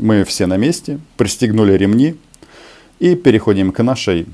Мы 0.00 0.24
все 0.24 0.46
на 0.46 0.56
месте, 0.56 0.98
пристегнули 1.16 1.74
ремни 1.74 2.16
и 2.98 3.14
переходим 3.14 3.70
к 3.70 3.80
нашей 3.82 4.26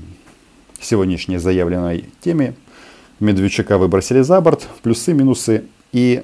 сегодняшней 0.81 1.37
заявленной 1.37 2.05
теме. 2.19 2.55
Медведчука 3.19 3.77
выбросили 3.77 4.21
за 4.21 4.41
борт, 4.41 4.67
плюсы, 4.81 5.13
минусы 5.13 5.65
и 5.91 6.23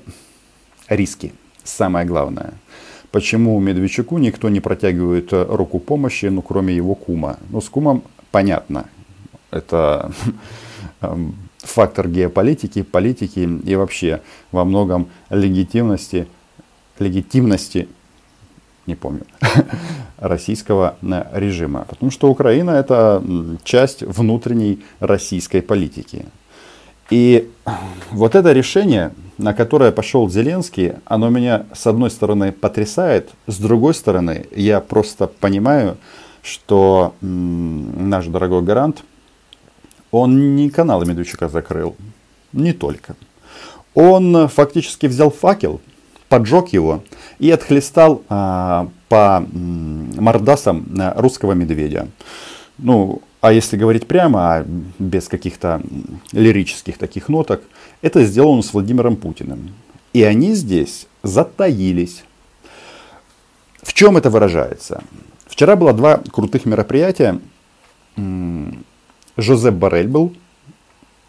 риски. 0.90 1.34
Самое 1.64 2.08
главное. 2.08 2.54
Почему 3.12 3.60
Медведчуку 3.60 4.18
никто 4.18 4.50
не 4.50 4.60
протягивает 4.60 5.30
руку 5.32 5.80
помощи, 5.80 6.26
ну, 6.26 6.42
кроме 6.42 6.76
его 6.76 6.96
кума? 6.96 7.38
Ну, 7.52 7.62
с 7.62 7.70
кумом 7.70 8.04
понятно. 8.32 8.90
Это 9.52 10.12
фактор 11.60 12.08
геополитики, 12.08 12.82
политики 12.82 13.48
и 13.64 13.76
вообще 13.76 14.22
во 14.52 14.66
многом 14.66 15.10
легитимности, 15.30 16.28
легитимности 16.98 17.88
не 18.88 18.96
помню, 18.96 19.22
российского 20.18 20.96
э, 21.02 21.24
режима. 21.34 21.86
Потому 21.88 22.12
что 22.12 22.30
Украина 22.30 22.72
это 22.72 23.24
часть 23.64 24.02
внутренней 24.02 24.84
российской 25.00 25.62
политики. 25.62 26.26
И 27.10 27.50
вот 28.12 28.36
это 28.36 28.52
решение, 28.52 29.14
на 29.38 29.54
которое 29.54 29.92
пошел 29.92 30.30
Зеленский, 30.30 30.94
оно 31.06 31.30
меня 31.30 31.66
с 31.74 31.88
одной 31.88 32.10
стороны 32.10 32.52
потрясает, 32.52 33.30
с 33.46 33.58
другой 33.58 33.94
стороны 33.94 34.48
я 34.52 34.82
просто 34.82 35.28
понимаю, 35.28 35.98
что 36.42 37.14
наш 37.22 38.26
дорогой 38.28 38.62
гарант, 38.62 39.04
он 40.12 40.56
не 40.56 40.70
канал 40.70 41.04
Медведчука 41.06 41.50
закрыл, 41.50 41.96
не 42.54 42.74
только. 42.74 43.16
Он 43.94 44.48
фактически 44.48 45.08
взял 45.08 45.32
факел, 45.32 45.82
поджег 46.30 46.70
его 46.70 47.04
и 47.40 47.50
отхлестал 47.52 48.22
а, 48.30 48.90
по 49.10 49.46
мордасам 49.54 50.88
русского 51.16 51.54
медведя. 51.54 52.08
Ну, 52.78 53.22
а 53.42 53.54
если 53.54 53.78
говорить 53.78 54.08
прямо, 54.08 54.40
а 54.40 54.66
без 55.00 55.28
каких-то 55.28 55.82
лирических 56.32 56.98
таких 56.98 57.30
ноток, 57.30 57.62
это 58.02 58.24
сделано 58.24 58.62
с 58.62 58.74
Владимиром 58.74 59.16
Путиным. 59.16 59.74
И 60.14 60.24
они 60.24 60.54
здесь 60.54 61.08
затаились. 61.24 62.24
В 63.82 63.94
чем 63.94 64.18
это 64.18 64.30
выражается? 64.30 65.04
Вчера 65.46 65.76
было 65.76 65.94
два 65.94 66.18
крутых 66.18 66.66
мероприятия. 66.66 67.40
Жозеп 69.38 69.76
Барель 69.76 70.08
был 70.08 70.34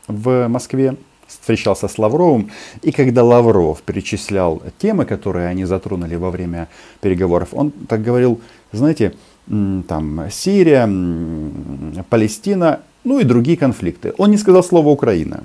в 0.07 0.49
Москве, 0.49 0.97
встречался 1.29 1.87
с 1.89 1.99
Лавровым, 1.99 2.51
и 2.83 2.91
когда 2.91 3.23
Лавров 3.23 3.83
перечислял 3.83 4.63
темы, 4.79 5.05
которые 5.05 5.47
они 5.47 5.65
затронули 5.65 6.17
во 6.17 6.31
время 6.31 6.69
переговоров, 7.01 7.51
он 7.53 7.71
так 7.71 8.03
говорил, 8.03 8.41
знаете, 8.73 9.15
там 9.47 10.31
Сирия, 10.31 10.89
Палестина, 12.11 12.81
ну 13.05 13.19
и 13.21 13.25
другие 13.25 13.57
конфликты. 13.57 14.13
Он 14.19 14.31
не 14.31 14.37
сказал 14.39 14.63
слово 14.63 14.89
Украина. 14.89 15.45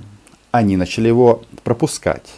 Они 0.50 0.76
начали 0.76 1.08
его 1.08 1.42
пропускать. 1.62 2.30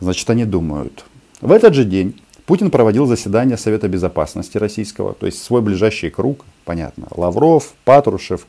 Значит, 0.00 0.28
они 0.30 0.44
думают. 0.44 1.04
В 1.40 1.52
этот 1.52 1.74
же 1.74 1.84
день 1.84 2.20
Путин 2.46 2.70
проводил 2.70 3.06
заседание 3.06 3.56
Совета 3.56 3.88
Безопасности 3.88 4.56
российского, 4.56 5.14
то 5.14 5.26
есть 5.26 5.42
свой 5.42 5.62
ближайший 5.62 6.10
круг, 6.10 6.44
понятно, 6.64 7.08
Лавров, 7.10 7.74
Патрушев, 7.84 8.46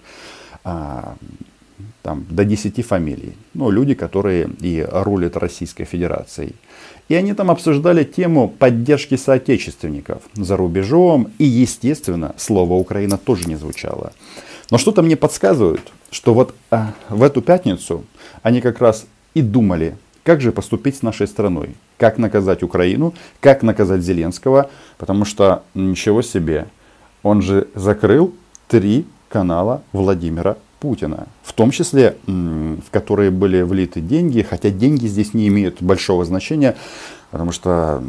а, 0.63 1.15
там, 2.07 2.25
до 2.29 2.45
10 2.45 2.85
фамилий. 2.85 3.33
Ну, 3.53 3.69
люди, 3.69 3.93
которые 3.93 4.49
и 4.61 4.87
рулят 4.89 5.35
Российской 5.35 5.83
Федерацией. 5.83 6.55
И 7.09 7.15
они 7.15 7.33
там 7.33 7.51
обсуждали 7.51 8.05
тему 8.05 8.47
поддержки 8.47 9.17
соотечественников 9.17 10.21
за 10.33 10.55
рубежом. 10.55 11.27
И, 11.37 11.43
естественно, 11.43 12.33
слово 12.37 12.75
Украина 12.75 13.17
тоже 13.17 13.49
не 13.49 13.57
звучало. 13.57 14.13
Но 14.71 14.77
что-то 14.77 15.01
мне 15.01 15.17
подсказывает, 15.17 15.81
что 16.09 16.33
вот 16.33 16.55
а, 16.71 16.93
в 17.09 17.23
эту 17.23 17.41
пятницу 17.41 18.05
они 18.41 18.61
как 18.61 18.79
раз 18.79 19.05
и 19.33 19.41
думали, 19.41 19.97
как 20.23 20.39
же 20.39 20.53
поступить 20.53 20.95
с 20.95 21.01
нашей 21.01 21.27
страной. 21.27 21.75
Как 21.97 22.17
наказать 22.17 22.63
Украину, 22.63 23.13
как 23.41 23.63
наказать 23.63 24.01
Зеленского. 24.01 24.69
Потому 24.97 25.25
что 25.25 25.63
ничего 25.73 26.21
себе, 26.21 26.67
он 27.21 27.41
же 27.41 27.67
закрыл 27.75 28.33
три 28.69 29.05
канала 29.27 29.81
Владимира 29.91 30.55
Путина, 30.79 31.27
в 31.43 31.53
том 31.53 31.71
числе 31.71 32.17
в 32.25 32.91
которые 32.91 33.31
были 33.31 33.61
влиты 33.61 33.99
деньги, 33.99 34.41
хотя 34.41 34.69
деньги 34.69 35.07
здесь 35.07 35.33
не 35.33 35.47
имеют 35.47 35.81
большого 35.81 36.23
значения, 36.25 36.75
потому 37.31 37.51
что, 37.51 38.03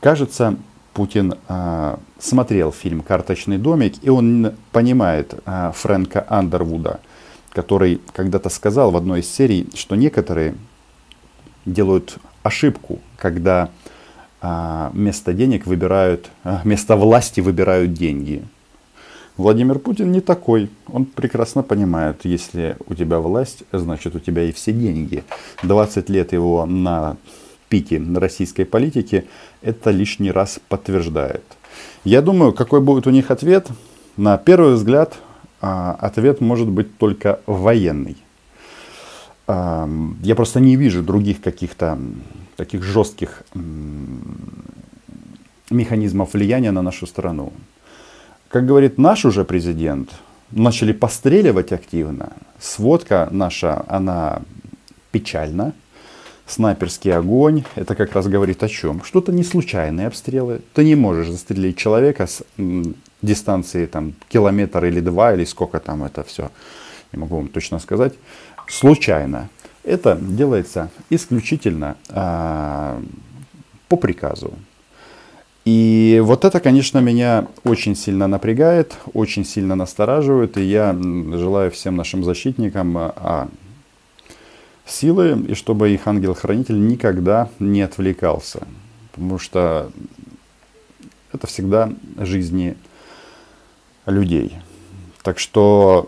кажется, 0.00 0.56
Путин 0.94 1.34
а, 1.48 1.98
смотрел 2.18 2.72
фильм 2.72 3.02
«Карточный 3.02 3.58
домик», 3.58 3.96
и 4.02 4.08
он 4.08 4.52
понимает 4.70 5.34
а, 5.44 5.72
Фрэнка 5.72 6.24
Андервуда, 6.28 7.00
который 7.52 8.00
когда-то 8.12 8.48
сказал 8.48 8.92
в 8.92 8.96
одной 8.96 9.20
из 9.20 9.28
серий, 9.28 9.68
что 9.74 9.96
некоторые 9.96 10.54
делают 11.66 12.18
ошибку, 12.42 13.00
когда 13.16 13.70
а, 14.40 14.90
вместо 14.92 15.32
денег 15.32 15.66
выбирают, 15.66 16.30
а, 16.44 16.60
вместо 16.62 16.96
власти 16.96 17.40
выбирают 17.40 17.92
деньги. 17.92 18.44
Владимир 19.36 19.80
Путин 19.80 20.12
не 20.12 20.20
такой. 20.20 20.70
Он 20.92 21.04
прекрасно 21.04 21.64
понимает, 21.64 22.24
если 22.24 22.76
у 22.86 22.94
тебя 22.94 23.18
власть, 23.18 23.64
значит 23.72 24.14
у 24.14 24.20
тебя 24.20 24.44
и 24.44 24.52
все 24.52 24.72
деньги. 24.72 25.24
20 25.64 26.08
лет 26.08 26.32
его 26.32 26.66
на 26.66 27.16
пике 27.68 28.00
российской 28.14 28.64
политики 28.64 29.26
это 29.60 29.90
лишний 29.90 30.30
раз 30.30 30.60
подтверждает. 30.68 31.42
Я 32.04 32.22
думаю, 32.22 32.52
какой 32.52 32.80
будет 32.80 33.08
у 33.08 33.10
них 33.10 33.32
ответ? 33.32 33.68
На 34.16 34.38
первый 34.38 34.74
взгляд, 34.74 35.18
а, 35.60 35.96
ответ 36.00 36.40
может 36.40 36.68
быть 36.68 36.96
только 36.96 37.40
военный. 37.46 38.16
Я 39.46 40.34
просто 40.36 40.60
не 40.60 40.76
вижу 40.76 41.02
других 41.02 41.42
каких-то 41.42 41.98
таких 42.56 42.82
жестких 42.82 43.42
механизмов 45.70 46.32
влияния 46.32 46.70
на 46.70 46.80
нашу 46.80 47.06
страну 47.06 47.52
как 48.48 48.66
говорит 48.66 48.98
наш 48.98 49.24
уже 49.24 49.44
президент, 49.44 50.10
начали 50.50 50.92
постреливать 50.92 51.72
активно. 51.72 52.32
Сводка 52.60 53.28
наша, 53.30 53.84
она 53.88 54.42
печальна. 55.10 55.72
Снайперский 56.46 57.10
огонь, 57.10 57.64
это 57.74 57.94
как 57.94 58.12
раз 58.12 58.26
говорит 58.26 58.62
о 58.62 58.68
чем? 58.68 59.02
Что-то 59.02 59.32
не 59.32 59.42
случайные 59.44 60.08
обстрелы. 60.08 60.60
Ты 60.74 60.84
не 60.84 60.94
можешь 60.94 61.30
застрелить 61.30 61.78
человека 61.78 62.26
с 62.26 62.42
дистанции 63.22 63.86
там, 63.86 64.12
километр 64.28 64.84
или 64.84 65.00
два, 65.00 65.32
или 65.32 65.44
сколько 65.44 65.80
там 65.80 66.04
это 66.04 66.22
все, 66.22 66.50
не 67.12 67.18
могу 67.18 67.36
вам 67.36 67.48
точно 67.48 67.78
сказать, 67.78 68.12
случайно. 68.68 69.48
Это 69.84 70.18
делается 70.20 70.90
исключительно 71.10 71.96
а, 72.10 73.00
по 73.88 73.96
приказу. 73.96 74.52
И 75.64 76.20
вот 76.22 76.44
это, 76.44 76.60
конечно, 76.60 76.98
меня 76.98 77.46
очень 77.64 77.96
сильно 77.96 78.26
напрягает, 78.26 78.96
очень 79.14 79.46
сильно 79.46 79.74
настораживает. 79.74 80.58
И 80.58 80.62
я 80.62 80.92
желаю 80.92 81.70
всем 81.70 81.96
нашим 81.96 82.22
защитникам 82.22 82.96
а, 82.98 83.48
силы, 84.84 85.42
и 85.48 85.54
чтобы 85.54 85.90
их 85.90 86.06
ангел-хранитель 86.06 86.86
никогда 86.86 87.48
не 87.58 87.80
отвлекался. 87.80 88.66
Потому 89.12 89.38
что 89.38 89.90
это 91.32 91.46
всегда 91.46 91.90
жизни 92.18 92.76
людей. 94.04 94.58
Так 95.22 95.38
что, 95.38 96.06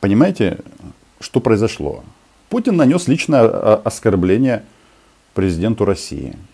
понимаете, 0.00 0.58
что 1.20 1.40
произошло? 1.40 2.04
Путин 2.50 2.76
нанес 2.76 3.08
личное 3.08 3.76
оскорбление 3.76 4.62
президенту 5.32 5.86
России– 5.86 6.36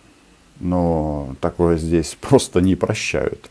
но 0.59 1.35
такое 1.41 1.77
здесь 1.77 2.17
просто 2.21 2.61
не 2.61 2.75
прощают. 2.75 3.49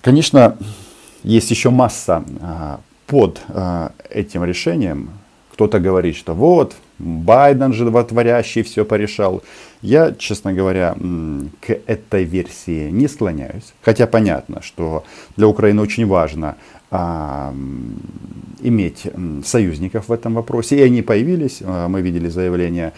Конечно, 0.00 0.56
есть 1.22 1.50
еще 1.50 1.70
масса 1.70 2.24
а, 2.40 2.80
под 3.06 3.40
а, 3.48 3.92
этим 4.10 4.44
решением. 4.44 5.10
Кто-то 5.52 5.80
говорит, 5.80 6.14
что 6.16 6.34
вот, 6.34 6.76
Байден 6.98 7.72
же 7.72 7.84
животворящий 7.84 8.62
все 8.62 8.84
порешал. 8.84 9.42
Я, 9.82 10.12
честно 10.12 10.52
говоря, 10.52 10.96
к 11.60 11.70
этой 11.86 12.24
версии 12.24 12.90
не 12.90 13.08
склоняюсь. 13.08 13.72
Хотя 13.82 14.06
понятно, 14.06 14.62
что 14.62 15.04
для 15.36 15.48
Украины 15.48 15.82
очень 15.82 16.06
важно 16.06 16.56
а, 16.90 17.54
иметь 18.60 19.06
союзников 19.44 20.08
в 20.08 20.12
этом 20.12 20.34
вопросе. 20.34 20.78
И 20.78 20.82
они 20.82 21.02
появились. 21.02 21.60
А, 21.62 21.88
мы 21.88 22.00
видели 22.00 22.28
заявление 22.28 22.92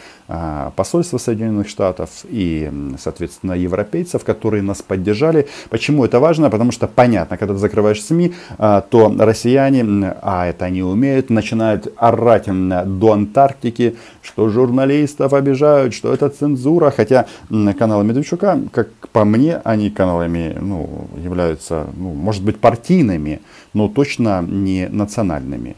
посольства 0.77 1.19
Соединенных 1.19 1.69
Штатов 1.69 2.25
и, 2.29 2.71
соответственно, 2.99 3.53
европейцев, 3.53 4.25
которые 4.25 4.63
нас 4.63 4.81
поддержали. 4.83 5.49
Почему 5.71 6.05
это 6.05 6.21
важно? 6.21 6.51
Потому 6.51 6.73
что 6.73 6.87
понятно, 6.87 7.37
когда 7.37 7.55
ты 7.55 7.61
закрываешь 7.61 8.03
СМИ, 8.03 8.33
а, 8.59 8.81
то 8.81 9.13
россияне, 9.19 9.85
а 10.23 10.47
это 10.47 10.67
они 10.67 10.83
умеют, 10.83 11.31
начинают 11.31 11.93
орать 11.97 12.47
до 12.47 13.13
Антарктики, 13.13 13.97
что 14.23 14.49
журналистов 14.49 15.33
обижают, 15.33 15.95
что 15.95 16.13
это 16.13 16.29
цензура. 16.29 16.91
Хотя 16.91 17.27
каналы 17.79 18.05
Медведчука, 18.05 18.61
как 18.73 18.89
по 19.13 19.25
мне, 19.25 19.61
они 19.65 19.91
каналами 19.91 20.57
ну, 20.61 21.09
являются, 21.23 21.87
ну, 21.97 22.13
может 22.13 22.45
быть, 22.45 22.59
партийными, 22.61 23.41
но 23.75 23.89
точно 23.89 24.43
не 24.43 24.89
национальными. 24.89 25.77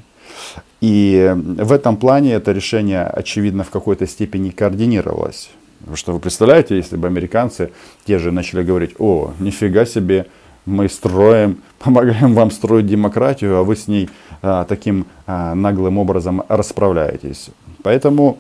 И 0.83 1.33
в 1.37 1.71
этом 1.71 1.97
плане 1.97 2.33
это 2.33 2.51
решение, 2.51 3.05
очевидно, 3.05 3.63
в 3.63 3.71
какой-то 3.71 4.05
степени 4.09 4.51
координировалось. 4.51 5.51
Потому 5.79 5.97
что 5.97 6.13
вы 6.13 6.19
представляете, 6.19 6.77
если 6.77 6.97
бы 6.97 7.07
американцы 7.07 7.71
те 8.05 8.19
же 8.19 8.33
начали 8.33 8.65
говорить, 8.65 8.97
о, 8.99 9.33
нифига 9.39 9.85
себе, 9.85 10.27
мы 10.67 10.89
строим, 10.89 11.59
помогаем 11.79 12.35
вам 12.35 12.51
строить 12.51 12.87
демократию, 12.87 13.59
а 13.59 13.63
вы 13.63 13.77
с 13.77 13.87
ней 13.87 14.11
а, 14.43 14.65
таким 14.65 15.07
а, 15.29 15.55
наглым 15.55 15.99
образом 15.99 16.43
расправляетесь. 16.49 17.51
Поэтому 17.85 18.39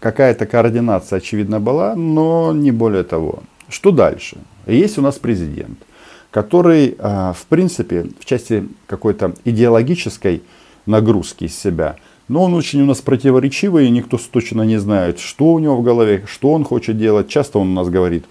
какая-то 0.00 0.46
координация, 0.46 1.18
очевидно, 1.18 1.60
была, 1.60 1.94
но 1.94 2.52
не 2.52 2.72
более 2.72 3.04
того. 3.04 3.44
Что 3.68 3.92
дальше? 3.92 4.36
Есть 4.66 4.98
у 4.98 5.02
нас 5.02 5.20
президент– 5.20 5.78
который, 6.34 6.96
а, 6.98 7.32
в 7.32 7.46
принципе, 7.46 8.06
в 8.18 8.24
части 8.24 8.66
какой-то 8.88 9.34
идеологической 9.44 10.42
нагрузки 10.86 11.44
из 11.44 11.58
себя, 11.58 11.96
но 12.28 12.42
он 12.42 12.54
очень 12.54 12.80
у 12.82 12.86
нас 12.86 13.00
противоречивый, 13.00 13.86
и 13.86 13.90
никто 13.90 14.18
точно 14.18 14.62
не 14.62 14.78
знает, 14.78 15.18
что 15.18 15.52
у 15.52 15.58
него 15.58 15.76
в 15.76 15.82
голове, 15.82 16.24
что 16.26 16.52
он 16.52 16.64
хочет 16.64 16.98
делать. 16.98 17.28
Часто 17.28 17.58
он 17.58 17.70
у 17.70 17.74
нас 17.74 17.88
говорит, 17.88 18.24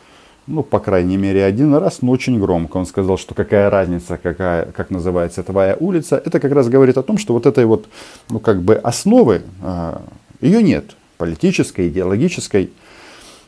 ну, 0.48 0.64
по 0.64 0.80
крайней 0.80 1.18
мере, 1.18 1.46
один 1.46 1.74
раз, 1.76 2.02
но 2.02 2.12
очень 2.12 2.40
громко. 2.40 2.78
Он 2.78 2.86
сказал, 2.86 3.18
что 3.18 3.34
какая 3.34 3.70
разница, 3.70 4.20
какая, 4.22 4.66
как 4.66 4.90
называется 4.90 5.44
твоя 5.44 5.78
улица. 5.80 6.22
Это 6.24 6.40
как 6.40 6.52
раз 6.52 6.68
говорит 6.70 6.98
о 6.98 7.04
том, 7.04 7.18
что 7.18 7.34
вот 7.34 7.46
этой 7.46 7.66
вот, 7.66 7.88
ну, 8.30 8.40
как 8.40 8.62
бы 8.62 8.76
основы, 8.76 9.44
а, 9.62 10.02
ее 10.42 10.62
нет, 10.64 10.96
политической, 11.18 11.88
идеологической. 11.88 12.72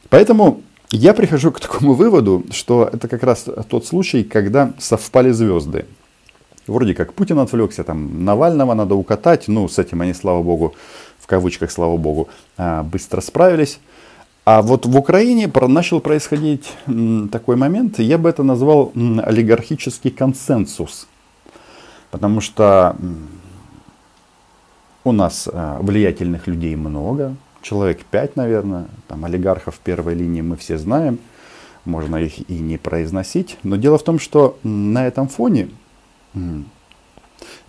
Поэтому 0.09 0.61
я 0.91 1.13
прихожу 1.13 1.51
к 1.51 1.59
такому 1.59 1.93
выводу, 1.93 2.45
что 2.51 2.89
это 2.91 3.07
как 3.07 3.23
раз 3.23 3.45
тот 3.69 3.85
случай, 3.85 4.23
когда 4.23 4.73
совпали 4.77 5.31
звезды. 5.31 5.85
Вроде 6.67 6.95
как 6.95 7.13
Путин 7.13 7.39
отвлекся, 7.39 7.83
там 7.83 8.25
Навального 8.25 8.73
надо 8.73 8.95
укатать, 8.95 9.47
ну 9.47 9.67
с 9.67 9.77
этим 9.77 10.01
они, 10.01 10.13
слава 10.13 10.41
богу, 10.41 10.73
в 11.19 11.27
кавычках, 11.27 11.71
слава 11.71 11.97
богу, 11.97 12.27
а, 12.57 12.83
быстро 12.83 13.21
справились. 13.21 13.79
А 14.45 14.61
вот 14.61 14.85
в 14.85 14.97
Украине 14.97 15.51
начал 15.67 15.99
происходить 15.99 16.71
такой 17.31 17.55
момент, 17.55 17.99
я 17.99 18.17
бы 18.17 18.29
это 18.29 18.43
назвал 18.43 18.91
олигархический 18.95 20.11
консенсус. 20.11 21.07
Потому 22.11 22.41
что 22.41 22.95
у 25.03 25.11
нас 25.11 25.47
а, 25.51 25.79
влиятельных 25.81 26.47
людей 26.47 26.75
много, 26.75 27.35
человек 27.61 28.03
5, 28.05 28.35
наверное, 28.35 28.87
там 29.07 29.25
олигархов 29.25 29.79
первой 29.83 30.15
линии 30.15 30.41
мы 30.41 30.57
все 30.57 30.77
знаем, 30.77 31.19
можно 31.85 32.17
их 32.17 32.49
и 32.49 32.59
не 32.59 32.77
произносить. 32.77 33.57
Но 33.63 33.75
дело 33.75 33.97
в 33.97 34.03
том, 34.03 34.19
что 34.19 34.57
на 34.63 35.05
этом 35.05 35.27
фоне 35.27 35.69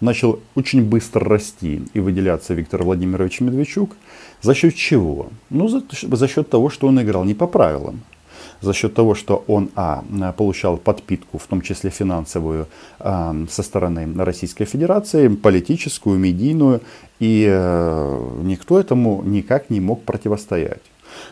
начал 0.00 0.40
очень 0.54 0.82
быстро 0.84 1.24
расти 1.24 1.82
и 1.94 2.00
выделяться 2.00 2.54
Виктор 2.54 2.82
Владимирович 2.82 3.40
Медведчук. 3.40 3.96
За 4.42 4.54
счет 4.54 4.74
чего? 4.74 5.30
Ну, 5.50 5.68
за, 5.68 5.82
за 6.02 6.28
счет 6.28 6.50
того, 6.50 6.70
что 6.70 6.86
он 6.86 7.00
играл 7.00 7.24
не 7.24 7.34
по 7.34 7.46
правилам 7.46 8.02
за 8.60 8.72
счет 8.72 8.94
того, 8.94 9.14
что 9.14 9.44
он, 9.46 9.70
а, 9.74 10.02
получал 10.36 10.76
подпитку, 10.76 11.38
в 11.38 11.46
том 11.46 11.60
числе 11.60 11.90
финансовую, 11.90 12.66
а, 12.98 13.34
со 13.50 13.62
стороны 13.62 14.08
Российской 14.16 14.64
Федерации, 14.64 15.28
политическую, 15.28 16.18
медийную, 16.18 16.80
и 17.18 17.46
э, 17.48 18.30
никто 18.42 18.78
этому 18.78 19.22
никак 19.24 19.70
не 19.70 19.80
мог 19.80 20.02
противостоять. 20.02 20.82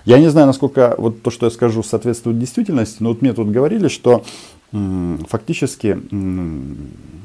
Я 0.06 0.18
не 0.18 0.28
знаю, 0.28 0.46
насколько 0.46 0.94
вот 0.96 1.22
то, 1.22 1.30
что 1.30 1.46
я 1.46 1.50
скажу, 1.50 1.82
соответствует 1.82 2.38
действительности, 2.38 3.02
но 3.02 3.10
вот 3.10 3.20
мне 3.20 3.32
тут 3.34 3.50
говорили, 3.50 3.88
что 3.88 4.24
фактически 4.72 5.98
Подмечук, 6.10 7.23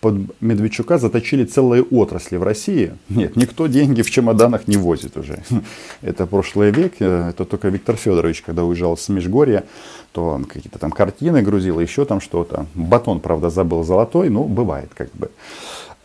под 0.00 0.40
Медведчука 0.40 0.98
заточили 0.98 1.44
целые 1.44 1.82
отрасли 1.82 2.36
в 2.36 2.42
России. 2.42 2.94
Нет, 3.08 3.36
никто 3.36 3.66
деньги 3.66 4.02
в 4.02 4.10
чемоданах 4.10 4.66
не 4.66 4.76
возит 4.76 5.16
уже. 5.16 5.42
Это 6.02 6.26
прошлый 6.26 6.70
век. 6.70 6.94
Э, 7.00 7.28
это 7.30 7.44
только 7.44 7.68
Виктор 7.68 7.96
Федорович, 7.96 8.42
когда 8.42 8.64
уезжал 8.64 8.96
с 8.96 9.08
Межгорья, 9.08 9.64
то 10.12 10.28
он 10.28 10.44
какие-то 10.44 10.78
там 10.78 10.90
картины 10.90 11.42
грузил, 11.42 11.80
еще 11.80 12.04
там 12.04 12.20
что-то. 12.20 12.66
Батон, 12.74 13.20
правда, 13.20 13.50
забыл 13.50 13.84
золотой, 13.84 14.30
но 14.30 14.44
бывает 14.44 14.90
как 14.94 15.10
бы. 15.12 15.30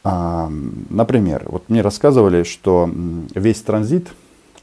А, 0.03 0.51
например, 0.89 1.43
вот 1.47 1.69
мне 1.69 1.81
рассказывали, 1.81 2.43
что 2.43 2.89
весь 3.33 3.61
транзит 3.61 4.09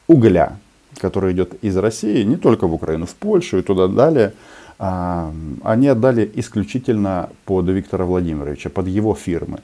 угля, 0.06 0.58
который 0.98 1.32
идет 1.32 1.54
из 1.64 1.76
России, 1.76 2.22
не 2.22 2.36
только 2.36 2.66
в 2.66 2.74
Украину, 2.74 3.06
в 3.06 3.14
Польшу 3.14 3.58
и 3.58 3.62
туда 3.62 3.88
далее, 3.88 4.34
они 4.82 5.86
отдали 5.86 6.28
исключительно 6.34 7.30
под 7.44 7.68
Виктора 7.68 8.04
Владимировича, 8.04 8.68
под 8.68 8.88
его 8.88 9.14
фирмы. 9.14 9.60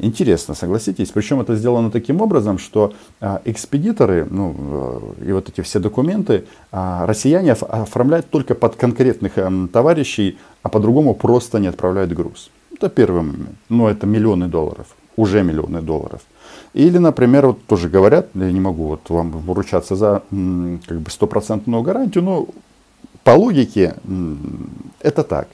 Интересно, 0.00 0.54
согласитесь. 0.54 1.10
Причем 1.10 1.40
это 1.40 1.54
сделано 1.54 1.92
таким 1.92 2.20
образом, 2.20 2.58
что 2.58 2.94
а, 3.20 3.40
экспедиторы 3.44 4.26
ну, 4.28 4.56
э, 5.20 5.28
и 5.28 5.32
вот 5.32 5.48
эти 5.48 5.60
все 5.60 5.78
документы 5.78 6.46
а, 6.72 7.06
россияне 7.06 7.52
оформляют 7.52 8.28
только 8.28 8.56
под 8.56 8.74
конкретных 8.74 9.34
товарищей, 9.72 10.36
а 10.64 10.68
по-другому 10.68 11.14
просто 11.14 11.60
не 11.60 11.68
отправляют 11.68 12.12
груз. 12.12 12.50
Это 12.76 12.88
первый 12.88 13.22
момент. 13.22 13.56
Но 13.68 13.88
это 13.88 14.04
миллионы 14.04 14.48
долларов. 14.48 14.86
Уже 15.16 15.44
миллионы 15.44 15.80
долларов. 15.80 16.22
Или, 16.72 16.98
например, 16.98 17.46
вот 17.46 17.64
тоже 17.66 17.88
говорят, 17.88 18.30
я 18.34 18.50
не 18.50 18.60
могу 18.60 18.88
вот 18.88 19.08
вам 19.10 19.30
выручаться 19.30 19.94
за 19.94 20.22
как 20.88 21.00
бы 21.00 21.10
стопроцентную 21.10 21.82
гарантию, 21.82 22.24
но 22.24 22.48
по 23.24 23.30
логике 23.30 23.94
это 25.00 25.24
так, 25.24 25.48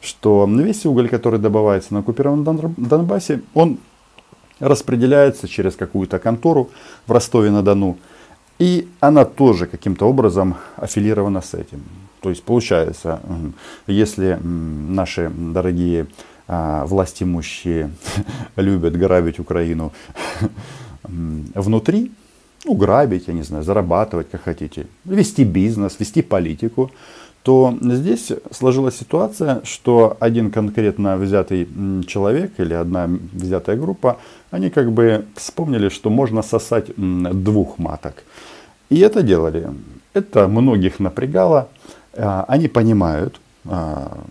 что 0.00 0.46
весь 0.46 0.86
уголь, 0.86 1.08
который 1.08 1.40
добывается 1.40 1.94
на 1.94 2.00
оккупированном 2.00 2.74
Донбассе, 2.76 3.42
он 3.54 3.78
распределяется 4.60 5.48
через 5.48 5.76
какую-то 5.76 6.18
контору 6.18 6.70
в 7.06 7.12
Ростове-на-Дону, 7.12 7.98
и 8.58 8.88
она 9.00 9.24
тоже 9.24 9.66
каким-то 9.66 10.08
образом 10.08 10.56
аффилирована 10.76 11.42
с 11.42 11.54
этим. 11.54 11.82
То 12.20 12.30
есть 12.30 12.42
получается, 12.42 13.20
если 13.86 14.38
наши 14.42 15.30
дорогие 15.30 16.06
а, 16.48 16.86
власть 16.86 17.22
имущие 17.22 17.90
любят 18.56 18.96
грабить 18.96 19.38
Украину 19.38 19.92
внутри, 21.02 22.12
ну, 22.66 22.74
грабить, 22.74 23.28
я 23.28 23.34
не 23.34 23.42
знаю, 23.42 23.64
зарабатывать, 23.64 24.28
как 24.30 24.42
хотите, 24.42 24.86
вести 25.04 25.44
бизнес, 25.44 26.00
вести 26.00 26.22
политику, 26.22 26.90
то 27.42 27.78
здесь 27.80 28.32
сложилась 28.50 28.98
ситуация, 28.98 29.60
что 29.62 30.16
один 30.18 30.50
конкретно 30.50 31.16
взятый 31.16 31.68
человек 32.08 32.52
или 32.58 32.74
одна 32.74 33.08
взятая 33.32 33.76
группа, 33.76 34.18
они 34.50 34.68
как 34.70 34.90
бы 34.90 35.24
вспомнили, 35.36 35.88
что 35.88 36.10
можно 36.10 36.42
сосать 36.42 36.86
двух 36.96 37.78
маток. 37.78 38.24
И 38.90 38.98
это 38.98 39.22
делали. 39.22 39.68
Это 40.12 40.48
многих 40.48 40.98
напрягало. 40.98 41.68
А, 42.14 42.44
они 42.48 42.66
понимают, 42.66 43.40
а, 43.64 44.24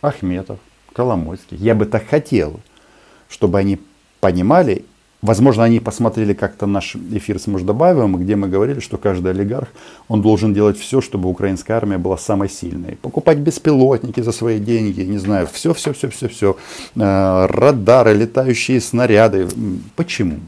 Ахметов, 0.00 0.58
Коломойский, 0.92 1.56
я 1.56 1.74
бы 1.74 1.86
так 1.86 2.06
хотел, 2.06 2.60
чтобы 3.28 3.58
они 3.58 3.80
понимали 4.20 4.84
Возможно, 5.24 5.64
они 5.64 5.80
посмотрели 5.80 6.34
как-то 6.34 6.66
наш 6.66 6.96
эфир 6.96 7.38
с 7.38 7.46
Муждабаевым, 7.46 8.16
где 8.18 8.36
мы 8.36 8.46
говорили, 8.46 8.80
что 8.80 8.98
каждый 8.98 9.30
олигарх, 9.32 9.68
он 10.06 10.20
должен 10.20 10.52
делать 10.52 10.78
все, 10.78 11.00
чтобы 11.00 11.30
украинская 11.30 11.78
армия 11.78 11.96
была 11.96 12.18
самой 12.18 12.50
сильной. 12.50 12.96
Покупать 12.96 13.38
беспилотники 13.38 14.20
за 14.20 14.32
свои 14.32 14.58
деньги, 14.58 15.00
не 15.00 15.16
знаю, 15.16 15.46
все, 15.50 15.72
все, 15.72 15.94
все, 15.94 16.08
все, 16.10 16.28
все. 16.28 16.56
Э, 16.96 17.46
радары, 17.46 18.12
летающие 18.12 18.82
снаряды. 18.82 19.48
Почему? 19.96 20.40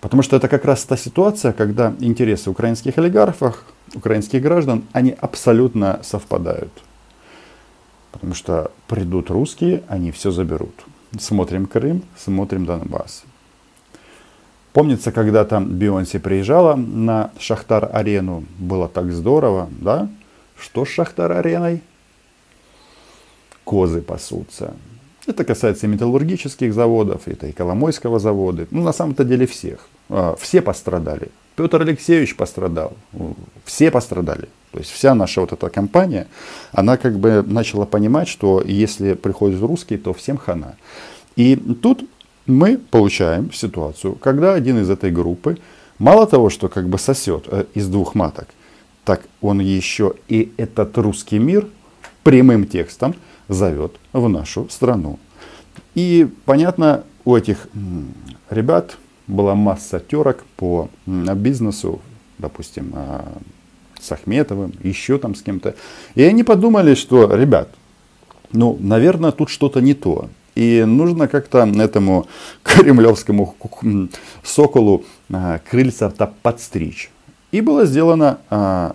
Потому 0.00 0.24
что 0.24 0.34
это 0.34 0.48
как 0.48 0.64
раз 0.64 0.84
та 0.84 0.96
ситуация, 0.96 1.52
когда 1.52 1.94
интересы 2.00 2.50
украинских 2.50 2.98
олигархов, 2.98 3.64
украинских 3.94 4.42
граждан, 4.42 4.82
они 4.90 5.14
абсолютно 5.20 6.00
совпадают. 6.02 6.72
Потому 8.10 8.34
что 8.34 8.72
придут 8.88 9.30
русские, 9.30 9.84
они 9.86 10.10
все 10.10 10.32
заберут. 10.32 10.74
Смотрим 11.20 11.66
Крым, 11.66 12.02
смотрим 12.16 12.66
Донбасс. 12.66 13.22
Помнится, 14.72 15.12
когда 15.12 15.44
там 15.44 15.66
Бионси 15.66 16.18
приезжала 16.18 16.76
на 16.76 17.30
Шахтар-арену, 17.38 18.44
было 18.58 18.88
так 18.88 19.12
здорово, 19.12 19.68
да? 19.80 20.08
Что 20.56 20.84
с 20.84 20.88
Шахтар-ареной? 20.88 21.82
козы 23.70 24.02
пасутся. 24.02 24.74
Это 25.28 25.44
касается 25.44 25.86
и 25.86 25.88
металлургических 25.88 26.74
заводов, 26.74 27.28
это 27.28 27.46
и 27.46 27.52
Коломойского 27.52 28.18
завода. 28.18 28.66
Ну, 28.72 28.82
на 28.82 28.92
самом-то 28.92 29.24
деле 29.24 29.46
всех. 29.46 29.78
А, 30.08 30.34
все 30.40 30.60
пострадали. 30.60 31.28
Петр 31.54 31.80
Алексеевич 31.82 32.34
пострадал. 32.34 32.94
Все 33.64 33.92
пострадали. 33.92 34.48
То 34.72 34.78
есть 34.78 34.90
вся 34.90 35.14
наша 35.14 35.40
вот 35.40 35.52
эта 35.52 35.68
компания, 35.68 36.26
она 36.72 36.96
как 36.96 37.18
бы 37.20 37.44
начала 37.46 37.86
понимать, 37.86 38.26
что 38.26 38.60
если 38.60 39.14
приходят 39.14 39.60
русские, 39.60 40.00
то 40.00 40.12
всем 40.12 40.36
хана. 40.36 40.74
И 41.36 41.54
тут 41.54 42.02
мы 42.50 42.76
получаем 42.78 43.52
ситуацию, 43.52 44.14
когда 44.14 44.54
один 44.54 44.78
из 44.78 44.90
этой 44.90 45.10
группы, 45.10 45.58
мало 45.98 46.26
того, 46.26 46.50
что 46.50 46.68
как 46.68 46.88
бы 46.88 46.98
сосет 46.98 47.44
э, 47.48 47.64
из 47.74 47.88
двух 47.88 48.14
маток, 48.14 48.48
так 49.04 49.22
он 49.40 49.60
еще 49.60 50.14
и 50.28 50.52
этот 50.56 50.96
русский 50.98 51.38
мир 51.38 51.66
прямым 52.22 52.66
текстом 52.66 53.14
зовет 53.48 53.92
в 54.12 54.28
нашу 54.28 54.68
страну. 54.68 55.18
И 55.94 56.28
понятно, 56.44 57.04
у 57.24 57.34
этих 57.36 57.68
ребят 58.50 58.96
была 59.26 59.54
масса 59.54 60.00
терок 60.00 60.44
по 60.56 60.88
бизнесу, 61.06 62.00
допустим, 62.38 62.92
а, 62.94 63.24
с 64.00 64.12
Ахметовым, 64.12 64.72
еще 64.82 65.18
там 65.18 65.34
с 65.34 65.42
кем-то. 65.42 65.74
И 66.14 66.22
они 66.22 66.42
подумали, 66.42 66.94
что, 66.94 67.34
ребят, 67.34 67.68
ну, 68.52 68.76
наверное, 68.80 69.30
тут 69.32 69.50
что-то 69.50 69.80
не 69.80 69.94
то. 69.94 70.28
И 70.60 70.84
нужно 70.84 71.26
как-то 71.26 71.60
этому 71.60 72.26
кремлевскому 72.62 73.56
соколу 74.42 75.06
а, 75.32 75.58
крыльца-то 75.58 76.34
подстричь. 76.42 77.10
И 77.50 77.62
было 77.62 77.86
сделано 77.86 78.40
а, 78.50 78.94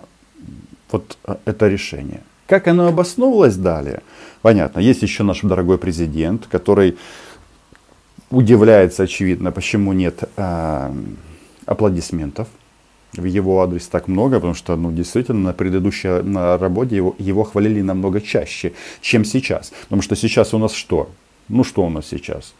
вот 0.92 1.18
это 1.44 1.66
решение. 1.66 2.22
Как 2.46 2.68
оно 2.68 2.86
обосновывалось 2.86 3.56
далее? 3.56 4.02
Понятно, 4.42 4.78
есть 4.78 5.02
еще 5.02 5.24
наш 5.24 5.40
дорогой 5.40 5.78
президент, 5.78 6.46
который 6.46 6.96
удивляется, 8.30 9.02
очевидно, 9.02 9.50
почему 9.50 9.92
нет 9.92 10.22
э, 10.36 10.92
аплодисментов 11.64 12.46
в 13.12 13.24
его 13.24 13.60
адрес 13.60 13.88
так 13.88 14.06
много, 14.06 14.36
потому 14.36 14.54
что, 14.54 14.76
ну, 14.76 14.92
действительно, 14.92 15.40
на 15.40 15.52
предыдущей 15.52 16.22
на 16.22 16.58
работе 16.58 16.94
его, 16.94 17.16
его 17.18 17.42
хвалили 17.42 17.80
намного 17.80 18.20
чаще, 18.20 18.72
чем 19.00 19.24
сейчас. 19.24 19.72
Потому 19.84 20.02
что 20.02 20.14
сейчас 20.14 20.54
у 20.54 20.58
нас 20.58 20.72
что? 20.72 21.10
Ну, 21.48 21.64
что 21.64 21.84
у 21.84 21.90
нас 21.90 22.06
сейчас? 22.06 22.54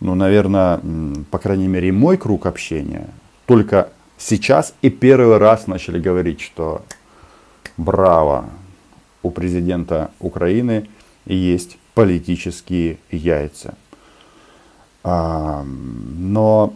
Ну, 0.00 0.14
наверное, 0.14 0.80
по 1.30 1.38
крайней 1.38 1.68
мере, 1.68 1.92
мой 1.92 2.16
круг 2.16 2.46
общения 2.46 3.08
только 3.46 3.90
сейчас 4.18 4.74
и 4.82 4.90
первый 4.90 5.38
раз 5.38 5.66
начали 5.66 6.00
говорить, 6.00 6.40
что 6.40 6.82
браво, 7.76 8.50
у 9.22 9.30
президента 9.30 10.10
Украины 10.20 10.88
есть 11.26 11.78
политические 11.94 12.98
яйца. 13.10 13.74
А, 15.02 15.64
но 15.64 16.74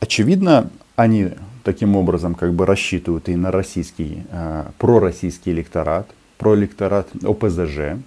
очевидно, 0.00 0.70
они 0.96 1.30
таким 1.64 1.96
образом 1.96 2.34
как 2.34 2.54
бы 2.54 2.66
рассчитывают 2.66 3.28
и 3.28 3.36
на 3.36 3.50
российский, 3.50 4.24
а, 4.30 4.70
пророссийский 4.78 5.52
электорат, 5.52 6.08
проэлекторат 6.38 7.08
ОПЗЖ, 7.22 7.98